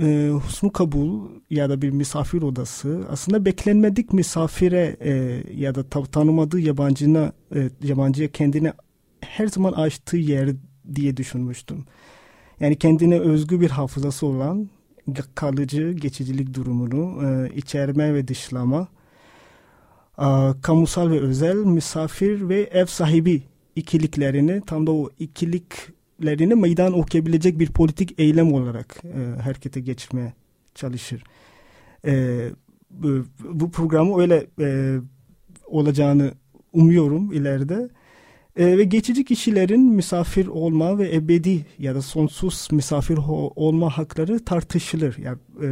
e, 0.00 0.28
husnu 0.28 0.72
kabul 0.72 1.20
ya 1.50 1.70
da 1.70 1.82
bir 1.82 1.90
misafir 1.90 2.42
odası 2.42 3.06
aslında 3.10 3.44
beklenmedik 3.44 4.12
misafire 4.12 4.96
e, 5.00 5.42
ya 5.54 5.74
da 5.74 5.82
tanımadığı 5.88 6.60
yabancına 6.60 7.32
e, 7.54 7.70
yabancıya 7.82 8.28
kendine 8.28 8.72
her 9.20 9.46
zaman 9.46 9.72
açtığı 9.72 10.16
yer 10.16 10.50
diye 10.94 11.16
düşünmüştüm. 11.16 11.84
Yani 12.60 12.76
kendine 12.76 13.18
özgü 13.20 13.60
bir 13.60 13.70
hafızası 13.70 14.26
olan 14.26 14.68
kalıcı 15.34 15.92
geçicilik 15.92 16.54
durumunu 16.54 17.22
e, 17.26 17.54
içerme 17.54 18.14
ve 18.14 18.28
dışlama 18.28 18.88
kamusal 20.62 21.10
ve 21.10 21.20
özel, 21.20 21.56
misafir 21.56 22.48
ve 22.48 22.62
ev 22.62 22.86
sahibi 22.86 23.42
ikiliklerini 23.76 24.62
tam 24.66 24.86
da 24.86 24.92
o 24.92 25.10
ikiliklerini 25.18 26.54
meydan 26.54 26.98
okuyabilecek 26.98 27.58
bir 27.58 27.70
politik 27.70 28.20
eylem 28.20 28.52
olarak 28.52 29.02
e, 29.04 29.40
harekete 29.40 29.80
geçirmeye 29.80 30.32
çalışır. 30.74 31.24
E, 32.06 32.44
bu, 32.90 33.26
bu 33.44 33.70
programı 33.70 34.20
öyle 34.20 34.46
e, 34.60 34.98
olacağını 35.66 36.32
umuyorum 36.72 37.32
ileride. 37.32 37.88
E, 38.56 38.78
ve 38.78 38.84
geçici 38.84 39.24
kişilerin 39.24 39.80
misafir 39.80 40.46
olma 40.46 40.98
ve 40.98 41.14
ebedi 41.14 41.66
ya 41.78 41.94
da 41.94 42.02
sonsuz 42.02 42.68
misafir 42.72 43.18
olma 43.56 43.90
hakları 43.90 44.44
tartışılır. 44.44 45.16
Yani, 45.18 45.38
e, 45.62 45.68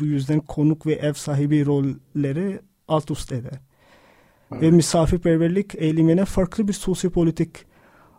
bu 0.00 0.04
yüzden 0.04 0.40
konuk 0.40 0.86
ve 0.86 0.92
ev 0.92 1.12
sahibi 1.12 1.66
rolleri 1.66 2.60
alt 2.88 3.10
üst 3.10 3.32
eder. 3.32 3.60
Evet. 4.52 4.62
Ve 4.62 4.70
misafirperverlik 4.70 5.74
eylemine 5.74 6.24
farklı 6.24 6.68
bir 6.68 6.72
sosyopolitik 6.72 7.50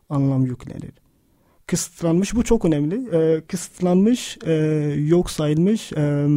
anlam 0.09 0.45
yüklenir. 0.45 0.91
Kısıtlanmış, 1.67 2.35
bu 2.35 2.43
çok 2.43 2.65
önemli. 2.65 3.15
E, 3.17 3.41
kısıtlanmış, 3.41 4.37
e, 4.45 4.53
yok 5.07 5.29
sayılmış, 5.29 5.93
e, 5.93 6.27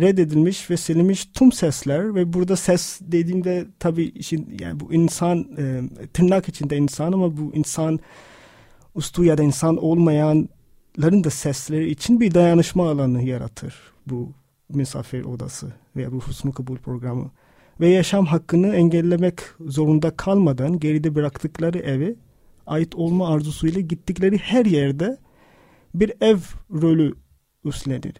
reddedilmiş 0.00 0.70
ve 0.70 0.76
silinmiş 0.76 1.24
tüm 1.24 1.52
sesler 1.52 2.14
ve 2.14 2.32
burada 2.32 2.56
ses 2.56 3.00
dediğimde 3.02 3.66
tabii 3.78 4.04
işin 4.04 4.56
yani 4.60 4.80
bu 4.80 4.94
insan 4.94 5.46
e, 5.58 5.82
tırnak 6.06 6.48
içinde 6.48 6.76
insan 6.76 7.12
ama 7.12 7.36
bu 7.36 7.52
insan 7.54 8.00
ustu 8.94 9.24
ya 9.24 9.38
da 9.38 9.42
insan 9.42 9.76
olmayanların 9.76 11.24
da 11.24 11.30
sesleri 11.30 11.90
için 11.90 12.20
bir 12.20 12.34
dayanışma 12.34 12.90
alanı 12.90 13.22
yaratır 13.22 13.74
bu 14.06 14.32
misafir 14.68 15.24
odası 15.24 15.72
veya 15.96 16.12
bu 16.12 16.20
husnu 16.20 16.52
kabul 16.52 16.76
programı 16.76 17.30
ve 17.80 17.88
yaşam 17.88 18.26
hakkını 18.26 18.74
engellemek 18.74 19.40
zorunda 19.60 20.16
kalmadan 20.16 20.78
geride 20.78 21.14
bıraktıkları 21.14 21.78
evi 21.78 22.16
ait 22.66 22.94
olma 22.94 23.28
arzusuyla 23.28 23.80
gittikleri 23.80 24.38
her 24.38 24.66
yerde 24.66 25.18
bir 25.94 26.12
ev 26.20 26.38
rolü 26.70 27.14
üstlenir. 27.64 28.14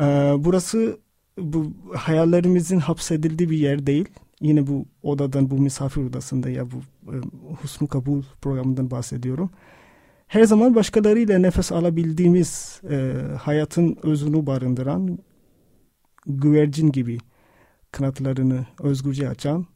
Ee, 0.00 0.04
burası 0.38 0.98
bu 1.38 1.72
hayallerimizin 1.94 2.78
hapsedildiği 2.78 3.50
bir 3.50 3.58
yer 3.58 3.86
değil. 3.86 4.08
Yine 4.40 4.66
bu 4.66 4.86
odadan, 5.02 5.50
bu 5.50 5.58
misafir 5.58 6.02
odasında 6.02 6.50
ya 6.50 6.66
bu 6.70 6.76
e, 7.12 7.16
husnu 7.62 7.88
kabul 7.88 8.22
programından 8.42 8.90
bahsediyorum. 8.90 9.50
Her 10.26 10.44
zaman 10.44 10.74
başkalarıyla 10.74 11.38
nefes 11.38 11.72
alabildiğimiz 11.72 12.80
e, 12.90 13.12
hayatın 13.40 13.96
özünü 14.02 14.46
barındıran 14.46 15.18
güvercin 16.26 16.92
gibi 16.92 17.18
kanatlarını 17.92 18.66
özgürce 18.82 19.28
açan, 19.28 19.66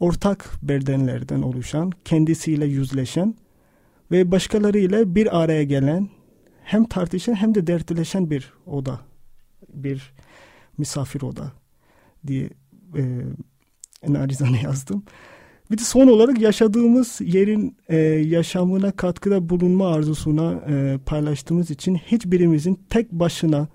ortak 0.00 0.50
bedenlerden 0.62 1.42
oluşan, 1.42 1.92
kendisiyle 2.04 2.66
yüzleşen 2.66 3.34
ve 4.10 4.30
başkalarıyla 4.30 5.14
bir 5.14 5.42
araya 5.42 5.64
gelen, 5.64 6.08
hem 6.64 6.84
tartışan 6.84 7.34
hem 7.34 7.54
de 7.54 7.66
dertleşen 7.66 8.30
bir 8.30 8.52
oda 8.66 9.00
bir 9.76 10.12
misafir 10.78 11.22
oda 11.22 11.52
diye 12.26 12.50
e, 12.96 13.02
narizane 14.08 14.62
yazdım. 14.62 15.02
Bir 15.70 15.78
de 15.78 15.82
son 15.82 16.08
olarak 16.08 16.40
yaşadığımız 16.40 17.20
yerin 17.20 17.76
e, 17.88 17.96
yaşamına 18.06 18.92
katkıda 18.92 19.48
bulunma 19.48 19.94
arzusuna 19.94 20.52
e, 20.68 20.98
paylaştığımız 21.06 21.70
için 21.70 21.94
hiçbirimizin 21.94 22.80
tek 22.90 23.12
başına 23.12 23.68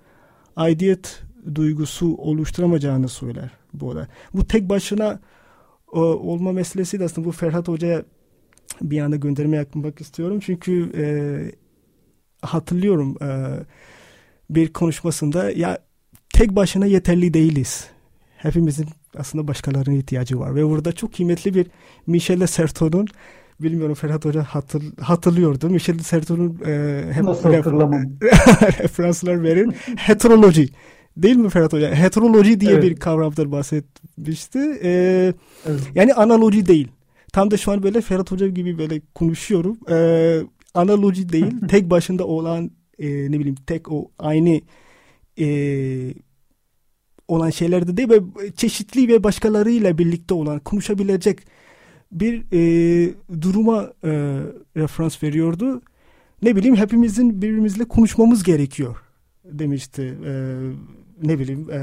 aidiyet 0.55 1.24
duygusu 1.55 2.15
oluşturamayacağını 2.15 3.10
söyler 3.10 3.51
bu 3.74 3.89
olay. 3.89 4.05
Bu 4.34 4.48
tek 4.48 4.70
başına 4.70 5.20
e, 5.93 6.00
olma 6.00 6.51
meselesi 6.51 7.00
de 7.00 7.03
aslında 7.03 7.27
bu 7.27 7.31
Ferhat 7.31 7.67
Hoca'ya 7.67 8.03
bir 8.81 9.01
anda 9.01 9.15
gönderme 9.15 9.58
yapmak 9.58 10.01
istiyorum. 10.01 10.39
Çünkü 10.39 10.91
e, 10.96 11.05
hatırlıyorum 12.41 13.17
e, 13.22 13.29
bir 14.50 14.74
konuşmasında 14.74 15.51
ya 15.51 15.77
tek 16.42 16.56
başına 16.56 16.86
yeterli 16.86 17.34
değiliz. 17.34 17.88
Hepimizin 18.38 18.88
aslında 19.18 19.48
başkalarına 19.48 19.94
ihtiyacı 19.94 20.40
var. 20.40 20.56
Ve 20.56 20.70
burada 20.70 20.92
çok 20.92 21.14
kıymetli 21.14 21.54
bir 21.54 21.68
Michel 22.08 22.48
Serton'un 22.48 23.08
bilmiyorum 23.60 23.96
Ferhat 23.96 24.25
Hoca 24.25 24.44
hatır, 24.44 24.84
hatırlıyordu. 25.01 25.70
Michel 25.70 26.00
Serton'un 26.00 26.60
e, 26.66 27.04
hep 27.14 27.24
Nasıl 27.24 27.54
hatırlamam? 27.54 28.04
referanslar 28.80 29.44
verin. 29.44 29.75
Heteroloji. 29.96 30.70
Değil 31.18 31.36
mi 31.36 31.50
Ferhat 31.50 31.74
Hoca? 31.74 31.96
Heteroloji 31.96 32.60
diye 32.60 32.72
evet. 32.72 32.84
bir 32.84 32.96
kavramdan 32.96 33.51
bahsetmişti. 33.51 34.60
Ee, 34.84 35.34
evet. 35.66 35.82
Yani 35.96 36.14
analoji 36.14 36.66
değil. 36.66 36.88
Tam 37.34 37.51
da 37.51 37.58
şu 37.58 37.72
an 37.72 37.84
böyle 37.84 38.01
Ferhat 38.01 38.32
Hoca 38.32 38.48
gibi 38.48 38.77
böyle 38.77 39.01
konuşuyorum. 39.16 39.77
Ee, 39.90 40.42
analoji 40.74 41.30
değil. 41.30 41.54
tek 41.70 41.90
başında 41.90 42.27
olan 42.27 42.72
e, 43.00 43.32
ne 43.32 43.40
bileyim 43.40 43.58
tek 43.68 43.92
o 43.92 44.12
aynı 44.20 44.62
e, 45.40 45.46
olan 47.31 47.50
şeylerde 47.50 47.98
değil 47.98 48.09
ve 48.09 48.20
çeşitli 48.55 49.07
ve 49.07 49.24
başkalarıyla 49.24 49.98
birlikte 49.98 50.33
olan 50.33 50.59
konuşabilecek 50.59 51.39
bir 52.11 52.44
e, 52.53 53.13
duruma 53.41 53.94
e, 54.03 54.09
referans 54.77 55.24
veriyordu. 55.24 55.81
Ne 56.41 56.55
bileyim 56.55 56.75
hepimizin 56.75 57.41
birbirimizle 57.41 57.85
konuşmamız 57.85 58.44
gerekiyor 58.44 58.98
demişti. 59.46 60.17
E, 60.25 60.33
ne 61.24 61.39
bileyim 61.39 61.72
e, 61.72 61.79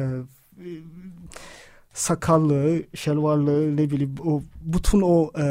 sakallı, 1.93 2.83
şelvarlı 2.95 3.77
ne 3.77 3.91
bileyim 3.91 4.15
o 4.25 4.43
bütün 4.61 5.01
o 5.01 5.31
e, 5.39 5.45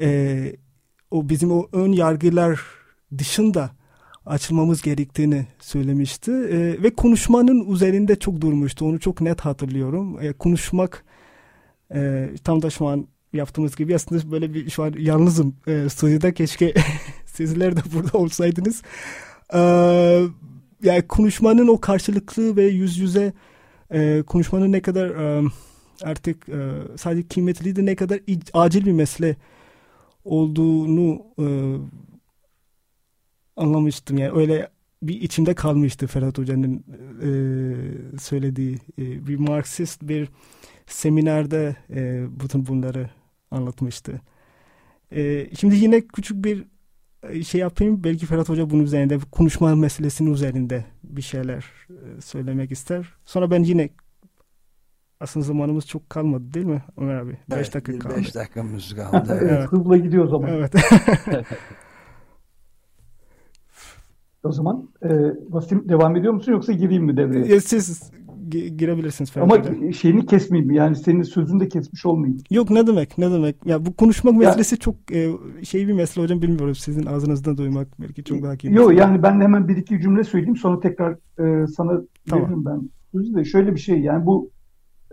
e, 0.00 0.56
o 1.10 1.28
bizim 1.28 1.52
o 1.52 1.66
ön 1.72 1.92
yargılar 1.92 2.60
dışında 3.18 3.70
açılmamız 4.26 4.82
gerektiğini 4.82 5.46
söylemişti 5.60 6.30
e, 6.30 6.82
ve 6.82 6.94
konuşmanın 6.94 7.72
üzerinde 7.72 8.18
çok 8.18 8.40
durmuştu. 8.40 8.84
Onu 8.84 9.00
çok 9.00 9.20
net 9.20 9.40
hatırlıyorum. 9.40 10.22
E, 10.22 10.32
konuşmak 10.32 11.04
e, 11.94 12.28
tam 12.44 12.62
da 12.62 12.70
şu 12.70 12.86
an 12.86 13.06
yaptığımız 13.32 13.76
gibi 13.76 13.94
aslında 13.94 14.30
böyle 14.30 14.54
bir 14.54 14.70
şu 14.70 14.82
an 14.82 14.94
yalnızım 14.98 15.56
e, 15.66 15.88
stüdyoda 15.88 16.34
keşke 16.34 16.74
sizler 17.26 17.76
de 17.76 17.80
burada 17.94 18.18
olsaydınız. 18.18 18.82
E, 19.54 19.60
yani 20.82 21.02
konuşmanın 21.08 21.68
o 21.68 21.80
karşılıklı 21.80 22.56
ve 22.56 22.64
yüz 22.64 22.98
yüze 22.98 23.32
e, 23.90 24.22
konuşmanın 24.26 24.72
ne 24.72 24.82
kadar 24.82 25.08
e, 25.08 25.48
artık 26.02 26.48
e, 26.48 26.58
sadece 26.96 27.28
kıymetli 27.28 27.76
de 27.76 27.86
ne 27.86 27.96
kadar 27.96 28.20
acil 28.54 28.86
bir 28.86 28.92
mesele 28.92 29.36
olduğunu 30.24 31.22
e, 31.38 31.46
anlamıştım. 33.56 34.18
Yani 34.18 34.32
öyle 34.38 34.68
bir 35.02 35.20
içimde 35.20 35.54
kalmıştı 35.54 36.06
Ferhat 36.06 36.38
Hoca'nın 36.38 36.84
e, 37.22 37.28
söylediği 38.18 38.78
e, 38.98 39.26
bir 39.26 39.36
Marksist 39.36 40.02
bir 40.02 40.28
seminerde 40.86 41.76
e, 41.90 42.26
bütün 42.40 42.66
bunları 42.66 43.10
anlatmıştı. 43.50 44.20
E, 45.12 45.50
şimdi 45.54 45.76
yine 45.76 46.00
küçük 46.00 46.44
bir 46.44 46.64
e, 47.22 47.42
şey 47.42 47.60
yapayım. 47.60 48.04
Belki 48.04 48.26
Ferhat 48.26 48.48
Hoca 48.48 48.70
bunun 48.70 48.82
üzerinde 48.82 49.18
konuşma 49.32 49.76
meselesinin 49.76 50.32
üzerinde 50.32 50.84
bir 51.04 51.22
şeyler 51.22 51.64
e, 51.90 52.20
söylemek 52.20 52.72
ister. 52.72 53.14
Sonra 53.24 53.50
ben 53.50 53.62
yine 53.62 53.90
aslında 55.20 55.46
zamanımız 55.46 55.86
çok 55.86 56.10
kalmadı 56.10 56.54
değil 56.54 56.66
mi 56.66 56.84
Ömer 56.96 57.14
abi? 57.14 57.32
5 57.32 57.38
evet, 57.50 57.74
dakika 57.74 57.98
kaldı. 57.98 58.16
5 58.16 58.34
dakikamız 58.34 58.94
kaldı. 58.94 59.38
evet. 59.42 59.68
Hızla 59.68 59.96
gidiyor 59.96 60.24
o 60.24 60.28
zaman. 60.28 60.50
Evet. 60.50 60.74
O 64.46 64.52
zaman 64.52 64.88
e, 65.02 65.08
Vasim 65.50 65.88
devam 65.88 66.16
ediyor 66.16 66.32
musun 66.32 66.52
yoksa 66.52 66.72
gireyim 66.72 67.04
mi 67.04 67.16
devreye? 67.16 67.60
Siz 67.60 68.10
girebilirsiniz. 68.50 69.30
Ferhat 69.30 69.52
Ama 69.52 69.60
Hoca. 69.60 69.92
şeyini 69.92 70.26
kesmeyeyim 70.26 70.72
yani 70.72 70.96
senin 70.96 71.22
sözünü 71.22 71.60
de 71.60 71.68
kesmiş 71.68 72.06
olmayayım. 72.06 72.38
Yok 72.50 72.70
ne 72.70 72.86
demek 72.86 73.18
ne 73.18 73.30
demek. 73.30 73.66
Ya 73.66 73.86
bu 73.86 73.92
konuşmak 73.96 74.34
ya, 74.34 74.38
meselesi 74.38 74.78
çok 74.78 74.94
e, 75.12 75.30
şey 75.62 75.88
bir 75.88 75.92
mesele 75.92 76.24
hocam 76.24 76.42
bilmiyorum 76.42 76.74
sizin 76.74 77.06
ağzınızdan 77.06 77.56
duymak 77.56 77.88
belki 78.00 78.24
çok 78.24 78.42
daha 78.42 78.56
keyifli. 78.56 78.80
Yok 78.80 78.98
yani 78.98 79.22
ben 79.22 79.40
de 79.40 79.44
hemen 79.44 79.68
bir 79.68 79.76
iki 79.76 80.00
cümle 80.00 80.24
söyleyeyim 80.24 80.56
sonra 80.56 80.80
tekrar 80.80 81.12
e, 81.12 81.66
sana 81.66 82.02
tamam. 82.28 82.44
veririm 82.44 82.64
ben. 82.64 82.90
Sözü 83.12 83.34
de 83.34 83.44
şöyle 83.44 83.74
bir 83.74 83.80
şey 83.80 84.00
yani 84.00 84.26
bu 84.26 84.50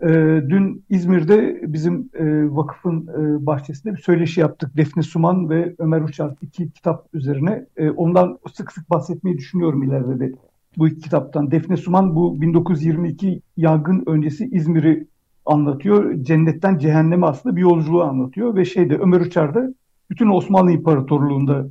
e, 0.02 0.08
dün 0.48 0.84
İzmir'de 0.90 1.60
bizim 1.62 2.10
e, 2.14 2.24
vakıfın 2.56 3.06
e, 3.06 3.46
bahçesinde 3.46 3.92
bir 3.92 4.02
söyleşi 4.02 4.40
yaptık. 4.40 4.76
Defne 4.76 5.02
Suman 5.02 5.50
ve 5.50 5.74
Ömer 5.78 6.00
Uçar 6.00 6.34
iki 6.42 6.70
kitap 6.70 7.06
üzerine. 7.12 7.66
E, 7.76 7.90
ondan 7.90 8.38
sık 8.54 8.72
sık 8.72 8.90
bahsetmeyi 8.90 9.38
düşünüyorum 9.38 9.82
ileride 9.82 10.20
de 10.20 10.32
bu 10.78 10.88
iki 10.88 11.00
kitaptan. 11.00 11.50
Defne 11.50 11.76
Suman 11.76 12.16
bu 12.16 12.40
1922 12.40 13.40
yangın 13.56 14.02
öncesi 14.06 14.48
İzmir'i 14.52 15.06
anlatıyor. 15.46 16.14
Cennetten 16.22 16.78
cehenneme 16.78 17.26
aslında 17.26 17.56
bir 17.56 17.60
yolculuğu 17.60 18.02
anlatıyor. 18.02 18.56
Ve 18.56 18.64
şeyde 18.64 18.96
Ömer 18.96 19.20
Uçar 19.20 19.54
da 19.54 19.74
bütün 20.10 20.28
Osmanlı 20.28 20.72
İmparatorluğu'nda 20.72 21.66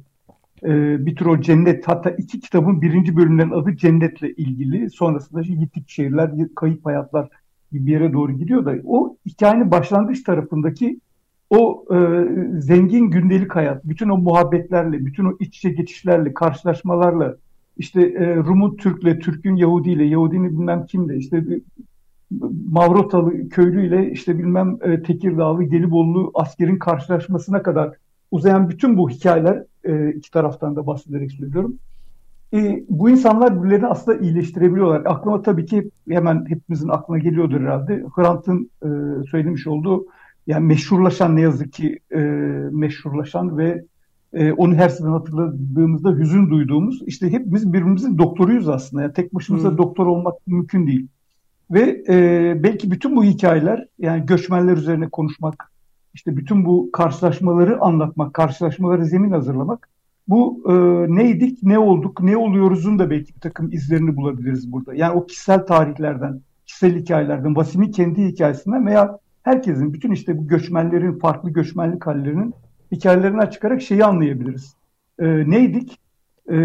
e, 0.64 1.06
bir 1.06 1.16
tür 1.16 1.26
o 1.26 1.42
cennet 1.42 1.88
hatta 1.88 2.10
iki 2.10 2.40
kitabın 2.40 2.82
birinci 2.82 3.16
bölümlerin 3.16 3.52
adı 3.52 3.76
cennetle 3.76 4.34
ilgili. 4.34 4.90
Sonrasında 4.90 5.42
yitik 5.42 5.90
şehirler, 5.90 6.32
kayıp 6.56 6.86
hayatlar 6.86 7.30
bir 7.74 7.92
yere 7.92 8.14
doğru 8.14 8.32
gidiyor 8.32 8.66
da 8.66 8.74
o 8.86 9.18
hikayenin 9.26 9.72
başlangıç 9.72 10.24
tarafındaki 10.24 11.00
o 11.50 11.86
e, 11.92 11.98
zengin 12.62 13.10
gündelik 13.10 13.56
hayat, 13.56 13.86
bütün 13.86 14.10
o 14.10 14.18
muhabbetlerle, 14.18 15.06
bütün 15.06 15.26
o 15.26 15.38
iç 15.40 15.58
içe 15.58 15.70
geçişlerle, 15.70 16.34
karşılaşmalarla, 16.34 17.36
işte 17.78 18.02
e, 18.02 18.36
Rum'un 18.36 18.76
Türk'le, 18.76 19.22
Türk'ün 19.22 19.56
Yahudi'yle, 19.56 20.04
Yahudinin 20.04 20.52
bilmem 20.52 20.86
kimle, 20.86 21.18
işte 21.18 21.46
Mavrotalı 22.72 23.50
köylüyle 23.50 24.12
işte 24.12 24.40
bilmem 24.40 24.78
e, 24.82 25.04
Tekirdağlı, 25.04 25.64
Gelibolu 25.64 26.32
askerin 26.34 26.80
karşılaşmasına 26.80 27.64
kadar 27.64 27.92
uzayan 28.32 28.70
bütün 28.70 28.98
bu 28.98 29.10
hikayeler 29.10 29.64
e, 29.84 30.10
iki 30.10 30.32
taraftan 30.32 30.76
da 30.76 30.88
bahsederek 30.88 31.32
söylüyorum. 31.32 31.80
E, 32.54 32.84
bu 32.90 33.10
insanlar 33.10 33.58
birbirlerini 33.58 33.88
aslında 33.88 34.18
iyileştirebiliyorlar. 34.18 35.02
Aklıma 35.06 35.42
tabii 35.42 35.66
ki 35.66 35.92
hemen 36.10 36.46
hepimizin 36.48 36.90
aklına 36.90 37.18
geliyordur 37.18 37.62
herhalde. 37.62 38.04
Hrant'ın 38.16 38.70
e, 38.84 38.88
söylemiş 39.32 39.68
olduğu 39.68 40.06
yani 40.48 40.66
meşhurlaşan 40.66 41.36
ne 41.36 41.42
yazık 41.42 41.74
ki 41.74 42.00
e, 42.12 42.20
meşhurlaşan 42.72 43.58
ve 43.58 43.84
e, 44.34 44.52
onu 44.52 44.76
her 44.76 44.90
zaman 44.90 45.12
hatırladığımızda 45.12 46.12
hüzün 46.12 46.50
duyduğumuz 46.50 47.02
işte 47.06 47.32
hepimiz 47.32 47.74
birbirimizin 47.74 48.18
doktoruyuz 48.18 48.70
aslında. 48.70 49.02
Yani 49.04 49.14
tek 49.14 49.36
başımıza 49.36 49.70
hmm. 49.70 49.78
doktor 49.78 50.06
olmak 50.06 50.48
mümkün 50.48 50.88
değil. 50.88 51.08
Ve 51.72 52.04
e, 52.08 52.64
belki 52.64 52.92
bütün 52.92 53.16
bu 53.16 53.24
hikayeler 53.24 53.88
yani 54.00 54.26
göçmenler 54.26 54.78
üzerine 54.78 55.10
konuşmak, 55.10 55.72
işte 56.14 56.38
bütün 56.38 56.66
bu 56.66 56.90
karşılaşmaları 56.94 57.82
anlatmak, 57.82 58.34
karşılaşmaları 58.34 59.06
zemin 59.06 59.32
hazırlamak 59.32 59.90
bu 60.28 60.64
e, 60.68 60.74
neydik, 61.16 61.64
ne 61.64 61.80
olduk, 61.80 62.22
ne 62.22 62.38
oluyoruzun 62.38 63.00
da 63.00 63.10
belki 63.10 63.36
bir 63.36 63.40
takım 63.40 63.72
izlerini 63.72 64.16
bulabiliriz 64.16 64.72
burada. 64.72 64.94
Yani 64.94 65.14
o 65.14 65.26
kişisel 65.26 65.66
tarihlerden, 65.66 66.42
kişisel 66.66 67.00
hikayelerden, 67.00 67.56
Vasim'in 67.56 67.92
kendi 67.92 68.26
hikayesinden 68.26 68.86
veya 68.86 69.20
herkesin, 69.44 69.94
bütün 69.94 70.12
işte 70.12 70.38
bu 70.38 70.48
göçmenlerin, 70.48 71.20
farklı 71.20 71.50
göçmenlik 71.50 72.08
hallerinin 72.08 72.54
hikayelerini 72.92 73.42
açıkarak 73.42 73.82
şeyi 73.82 74.06
anlayabiliriz. 74.06 74.76
E, 75.20 75.50
neydik, 75.50 76.00
e, 76.50 76.58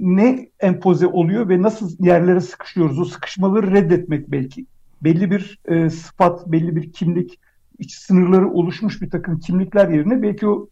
ne 0.00 0.48
empoze 0.60 1.06
oluyor 1.06 1.48
ve 1.48 1.62
nasıl 1.62 2.04
yerlere 2.04 2.40
sıkışıyoruz? 2.40 3.00
O 3.00 3.04
sıkışmaları 3.04 3.70
reddetmek 3.70 4.30
belki. 4.30 4.66
Belli 5.02 5.30
bir 5.30 5.58
e, 5.64 5.90
sıfat, 5.90 6.46
belli 6.46 6.76
bir 6.76 6.92
kimlik, 6.92 7.40
iç 7.78 7.94
sınırları 7.94 8.50
oluşmuş 8.50 9.02
bir 9.02 9.10
takım 9.10 9.38
kimlikler 9.38 9.88
yerine 9.88 10.22
belki 10.22 10.48
o 10.48 10.68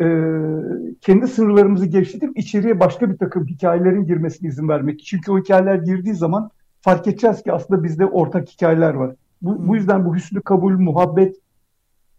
e, 0.00 0.06
kendi 1.00 1.26
sınırlarımızı 1.26 1.86
gevşetip 1.86 2.38
içeriye 2.38 2.80
başka 2.80 3.10
bir 3.10 3.16
takım 3.16 3.46
hikayelerin 3.46 4.04
girmesine 4.04 4.48
izin 4.48 4.68
vermek. 4.68 5.00
Çünkü 5.00 5.32
o 5.32 5.38
hikayeler 5.38 5.74
girdiği 5.74 6.14
zaman 6.14 6.50
fark 6.80 7.06
edeceğiz 7.06 7.42
ki 7.42 7.52
aslında 7.52 7.84
bizde 7.84 8.06
ortak 8.06 8.48
hikayeler 8.48 8.94
var. 8.94 9.14
Bu, 9.42 9.68
bu 9.68 9.76
yüzden 9.76 10.04
bu 10.04 10.14
hüsnü 10.14 10.40
kabul, 10.40 10.72
muhabbet 10.72 11.36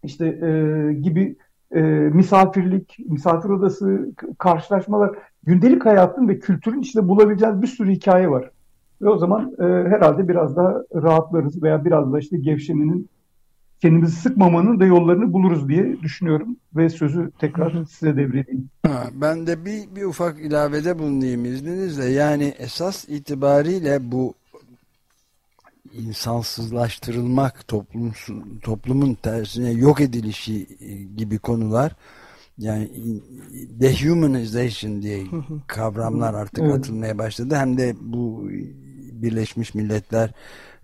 işte 0.02 0.26
e, 0.26 0.92
gibi 0.92 1.36
e, 1.74 1.80
misafirlik, 2.12 2.96
misafir 3.08 3.48
odası, 3.48 4.12
karşılaşmalar, 4.38 5.16
gündelik 5.42 5.86
hayatın 5.86 6.28
ve 6.28 6.38
kültürün 6.38 6.80
içinde 6.80 7.08
bulabileceğiniz 7.08 7.62
bir 7.62 7.66
sürü 7.66 7.92
hikaye 7.92 8.30
var. 8.30 8.50
Ve 9.02 9.08
o 9.08 9.18
zaman 9.18 9.52
e, 9.58 9.64
herhalde 9.64 10.28
biraz 10.28 10.56
daha 10.56 10.82
rahatlarız 10.94 11.62
veya 11.62 11.84
biraz 11.84 12.12
da 12.12 12.18
işte 12.18 12.36
gevşemenin 12.36 13.08
kendimizi 13.84 14.16
sıkmamanın 14.16 14.80
da 14.80 14.84
yollarını 14.84 15.32
buluruz 15.32 15.68
diye 15.68 16.02
düşünüyorum 16.02 16.56
ve 16.76 16.90
sözü 16.90 17.30
tekrar 17.38 17.84
size 17.84 18.16
devredeyim. 18.16 18.70
ben 19.12 19.46
de 19.46 19.64
bir, 19.64 19.96
bir 19.96 20.02
ufak 20.02 20.40
ilavede 20.40 20.98
bulunayım 20.98 21.44
izninizle. 21.44 22.04
Yani 22.04 22.54
esas 22.58 23.08
itibariyle 23.08 24.12
bu 24.12 24.34
insansızlaştırılmak, 25.92 27.68
toplum, 27.68 28.12
toplumun 28.62 29.14
tersine 29.14 29.70
yok 29.70 30.00
edilişi 30.00 30.66
e, 30.80 30.94
gibi 30.94 31.38
konular 31.38 31.92
yani 32.58 32.90
dehumanization 33.80 35.02
diye 35.02 35.24
kavramlar 35.66 36.34
artık 36.34 36.64
evet. 36.64 36.74
atılmaya 36.74 37.18
başladı. 37.18 37.56
Hem 37.56 37.78
de 37.78 37.94
bu 38.00 38.48
Birleşmiş 39.12 39.74
Milletler'in 39.74 40.34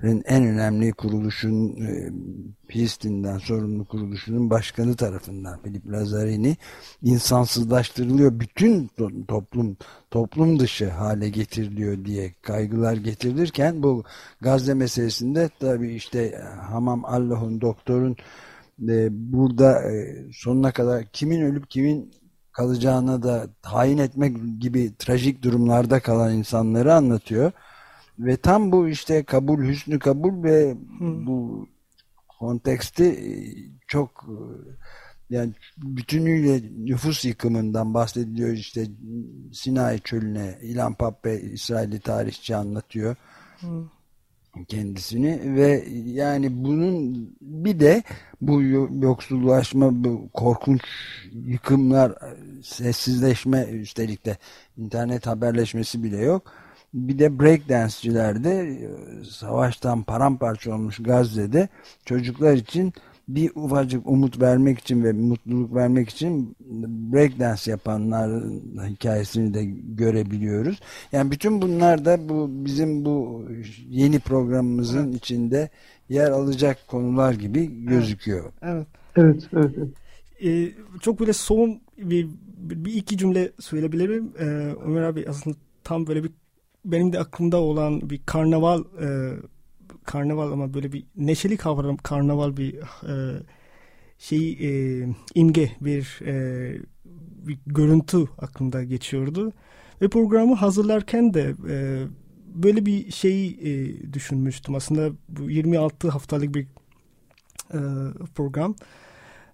en 0.02 0.44
önemli 0.44 0.92
kuruluşun 0.92 1.76
e, 1.76 2.12
Filistin'den 2.68 3.38
sorumlu 3.38 3.84
kuruluşunun 3.84 4.50
başkanı 4.50 4.96
tarafından 4.96 5.62
Filip 5.62 5.86
Lazzarini 5.86 6.56
insansızlaştırılıyor. 7.02 8.40
Bütün 8.40 8.90
toplum 9.28 9.76
toplum 10.10 10.58
dışı 10.58 10.90
hale 10.90 11.28
getiriliyor 11.28 12.04
diye 12.04 12.34
kaygılar 12.42 12.94
getirilirken 12.94 13.82
bu 13.82 14.04
Gazze 14.40 14.74
meselesinde 14.74 15.50
tabii 15.60 15.94
işte 15.94 16.44
Hamam 16.70 17.04
Allah'ın 17.04 17.60
doktorun 17.60 18.16
e, 18.88 19.08
burada 19.32 19.92
e, 19.92 20.16
sonuna 20.32 20.72
kadar 20.72 21.04
kimin 21.04 21.40
ölüp 21.40 21.70
kimin 21.70 22.12
kalacağına 22.52 23.22
da 23.22 23.46
tayin 23.62 23.98
etmek 23.98 24.36
gibi 24.60 24.96
trajik 24.98 25.42
durumlarda 25.42 26.00
kalan 26.00 26.34
insanları 26.34 26.94
anlatıyor. 26.94 27.52
Ve 28.20 28.36
tam 28.36 28.72
bu 28.72 28.88
işte 28.88 29.22
kabul, 29.22 29.68
hüsnü 29.68 29.98
kabul 29.98 30.42
ve 30.42 30.74
hmm. 30.98 31.26
bu 31.26 31.68
konteksti 32.28 33.04
e, 33.04 33.32
çok 33.86 34.26
e, 34.28 34.36
yani 35.34 35.52
bütünüyle 35.76 36.60
nüfus 36.78 37.24
yıkımından 37.24 37.94
bahsediliyor 37.94 38.50
işte 38.50 38.86
Sinai 39.52 40.00
çölüne 40.00 40.58
İlhan 40.62 40.94
Pappe 40.94 41.40
İsrailli 41.40 42.00
tarihçi 42.00 42.56
anlatıyor. 42.56 43.16
Hmm 43.60 43.88
kendisini 44.68 45.56
ve 45.56 45.84
yani 46.04 46.64
bunun 46.64 47.14
bir 47.40 47.80
de 47.80 48.02
bu 48.40 48.62
yoksullaşma 49.02 50.04
bu 50.04 50.28
korkunç 50.32 50.80
yıkımlar 51.32 52.12
sessizleşme 52.62 53.62
üstelik 53.62 54.26
de 54.26 54.38
internet 54.76 55.26
haberleşmesi 55.26 56.02
bile 56.02 56.18
yok 56.18 56.52
bir 56.94 57.18
de 57.18 57.40
breakdance'cilerde 57.40 58.78
savaştan 59.30 60.02
paramparça 60.02 60.74
olmuş 60.74 61.02
Gazze'de 61.02 61.68
çocuklar 62.04 62.52
için 62.52 62.92
bir 63.28 63.50
ufacık 63.54 64.06
umut 64.06 64.40
vermek 64.40 64.78
için 64.78 65.04
ve 65.04 65.12
mutluluk 65.12 65.74
vermek 65.74 66.08
için 66.08 66.56
breakdance 67.12 67.70
yapanlar 67.70 68.42
hikayesini 68.88 69.54
de 69.54 69.64
görebiliyoruz. 69.94 70.80
Yani 71.12 71.30
bütün 71.30 71.62
bunlar 71.62 72.04
da 72.04 72.28
bu 72.28 72.48
bizim 72.50 73.04
bu 73.04 73.44
yeni 73.88 74.18
programımızın 74.18 75.08
evet. 75.08 75.16
içinde 75.16 75.70
yer 76.08 76.30
alacak 76.30 76.88
konular 76.88 77.32
gibi 77.32 77.84
gözüküyor. 77.86 78.52
Evet. 78.62 78.86
Evet, 79.16 79.48
evet. 79.52 79.74
evet. 79.76 79.88
Ee, 80.44 80.72
çok 81.00 81.20
böyle 81.20 81.32
son 81.32 81.80
bir, 81.98 82.28
bir 82.56 82.94
iki 82.94 83.18
cümle 83.18 83.50
söyleyebilirim. 83.58 84.32
Ee, 84.38 84.44
Ömer 84.84 85.02
abi 85.02 85.24
aslında 85.28 85.56
tam 85.84 86.06
böyle 86.06 86.24
bir 86.24 86.30
benim 86.84 87.12
de 87.12 87.18
aklımda 87.18 87.56
olan 87.56 88.10
bir 88.10 88.20
karnaval 88.26 88.84
e, 89.02 89.32
karnaval 90.04 90.52
ama 90.52 90.74
böyle 90.74 90.92
bir 90.92 91.04
neşeli 91.16 91.56
kavram 91.56 91.96
karnaval 91.96 92.56
bir 92.56 92.74
e, 93.08 93.42
şey 94.18 94.52
e, 94.52 95.06
imge 95.34 95.70
bir, 95.80 96.20
e, 96.26 96.76
bir 97.46 97.58
görüntü 97.66 98.24
aklımda 98.38 98.84
geçiyordu. 98.84 99.52
Ve 100.02 100.08
programı 100.08 100.54
hazırlarken 100.54 101.34
de 101.34 101.54
e, 101.70 102.04
böyle 102.54 102.86
bir 102.86 103.10
şey 103.10 103.46
e, 103.48 104.12
düşünmüştüm. 104.12 104.74
Aslında 104.74 105.10
bu 105.28 105.50
26 105.50 106.08
haftalık 106.08 106.54
bir 106.54 106.66
e, 107.74 107.80
program. 108.34 108.74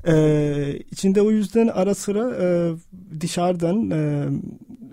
Ee, 0.09 0.79
içinde 0.91 1.23
o 1.23 1.31
yüzden 1.31 1.67
ara 1.67 1.95
sıra 1.95 2.37
e, 2.41 2.75
dışarıdan 3.21 3.91
e, 3.91 4.29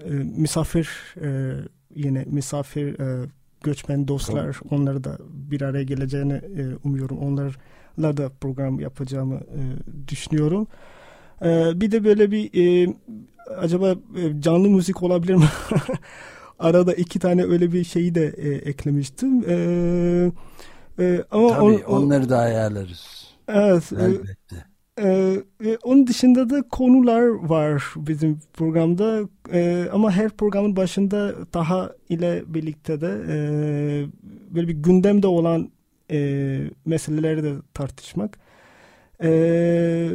e, 0.05 0.09
misafir 0.13 1.15
e, 1.21 1.53
yine 1.95 2.25
misafir 2.27 2.99
e, 2.99 3.29
göçmen 3.63 4.07
dostlar 4.07 4.59
onları 4.71 5.03
da 5.03 5.17
bir 5.29 5.61
araya 5.61 5.83
geleceğini 5.83 6.33
e, 6.33 6.75
umuyorum. 6.83 7.17
Onlarla 7.17 8.17
da 8.17 8.29
program 8.41 8.79
yapacağımı 8.79 9.35
e, 9.35 9.61
düşünüyorum. 10.07 10.67
E, 11.41 11.81
bir 11.81 11.91
de 11.91 12.03
böyle 12.03 12.31
bir 12.31 12.49
e, 12.53 12.93
acaba 13.57 13.91
e, 13.91 14.41
canlı 14.41 14.69
müzik 14.69 15.03
olabilir 15.03 15.35
mi? 15.35 15.49
Arada 16.59 16.93
iki 16.93 17.19
tane 17.19 17.43
öyle 17.43 17.71
bir 17.71 17.83
şeyi 17.83 18.15
de 18.15 18.33
e, 18.37 18.49
eklemiştim. 18.49 19.43
E, 19.49 19.55
e, 20.99 21.23
ama 21.31 21.49
Tabii 21.49 21.85
on, 21.85 22.01
onları 22.01 22.29
da 22.29 22.37
ayarlarız. 22.37 23.27
Evet. 23.47 23.91
E, 23.93 24.05
Ee, 24.99 25.43
onun 25.83 26.07
dışında 26.07 26.49
da 26.49 26.61
konular 26.69 27.21
var 27.27 27.83
bizim 27.95 28.39
programda 28.53 29.29
ee, 29.51 29.87
ama 29.91 30.11
her 30.11 30.29
programın 30.29 30.75
başında 30.75 31.35
daha 31.53 31.91
ile 32.09 32.43
birlikte 32.47 33.01
de 33.01 33.07
e, 33.29 33.35
böyle 34.55 34.67
bir 34.67 34.73
gündemde 34.73 35.27
olan 35.27 35.71
e, 36.11 36.59
meseleleri 36.85 37.43
de 37.43 37.53
tartışmak. 37.73 38.39
E, 39.23 40.11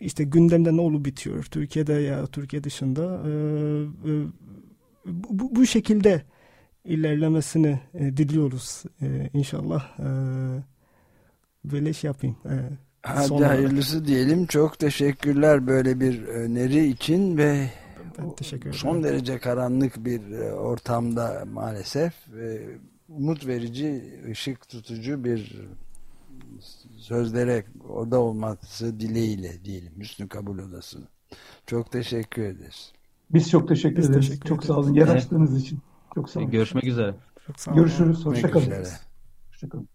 işte 0.00 0.24
gündemde 0.24 0.76
ne 0.76 0.80
olup 0.80 1.04
bitiyor 1.04 1.44
Türkiye'de 1.44 1.92
ya 1.92 2.26
Türkiye 2.26 2.64
dışında 2.64 3.22
e, 3.26 3.32
bu, 5.06 5.56
bu 5.56 5.66
şekilde 5.66 6.22
ilerlemesini 6.84 7.80
e, 7.94 8.16
diliyoruz 8.16 8.84
e, 9.02 9.30
inşallah. 9.34 9.98
E, 10.00 10.08
böyle 11.64 11.92
şey 11.92 12.08
yapayım. 12.08 12.36
E, 12.44 12.54
Hadi 13.02 13.26
son 13.26 13.42
hayırlısı 13.42 13.96
olarak. 13.96 14.08
diyelim. 14.08 14.46
Çok 14.46 14.78
teşekkürler 14.78 15.66
böyle 15.66 16.00
bir 16.00 16.24
öneri 16.24 16.86
için 16.86 17.36
ve 17.36 17.70
teşekkür 18.36 18.72
son 18.72 19.02
derece 19.04 19.38
karanlık 19.38 20.04
bir 20.04 20.30
e, 20.30 20.52
ortamda 20.52 21.44
maalesef 21.52 22.14
e, 22.28 22.68
umut 23.08 23.46
verici, 23.46 24.20
ışık 24.30 24.68
tutucu 24.68 25.24
bir 25.24 25.56
sözlere 26.96 27.64
orada 27.88 28.20
olması 28.20 29.00
dileğiyle 29.00 29.64
diyelim 29.64 29.92
Hüsnü 29.98 30.28
Kabul 30.28 30.58
Odası. 30.58 30.98
Çok 31.66 31.92
teşekkür 31.92 32.42
ederiz. 32.42 32.92
Biz 33.30 33.50
çok 33.50 33.68
teşekkür 33.68 33.96
Biz 33.96 34.10
ederiz. 34.10 34.28
Teşekkür 34.28 34.48
çok 34.48 34.64
sağ 34.64 34.74
olun. 34.74 34.94
Yer 34.94 35.08
açtığınız 35.08 35.60
için. 35.60 35.78
Çok 36.14 36.30
sağ 36.30 36.40
olun. 36.40 36.50
Görüşmek 36.50 36.84
üzere. 36.84 37.14
Çok 37.46 37.60
sağ 37.60 37.70
olun. 37.70 37.80
Görüşürüz. 37.80 38.26
Hoşçakalın. 38.26 38.86
Hoşçakalın. 39.50 39.88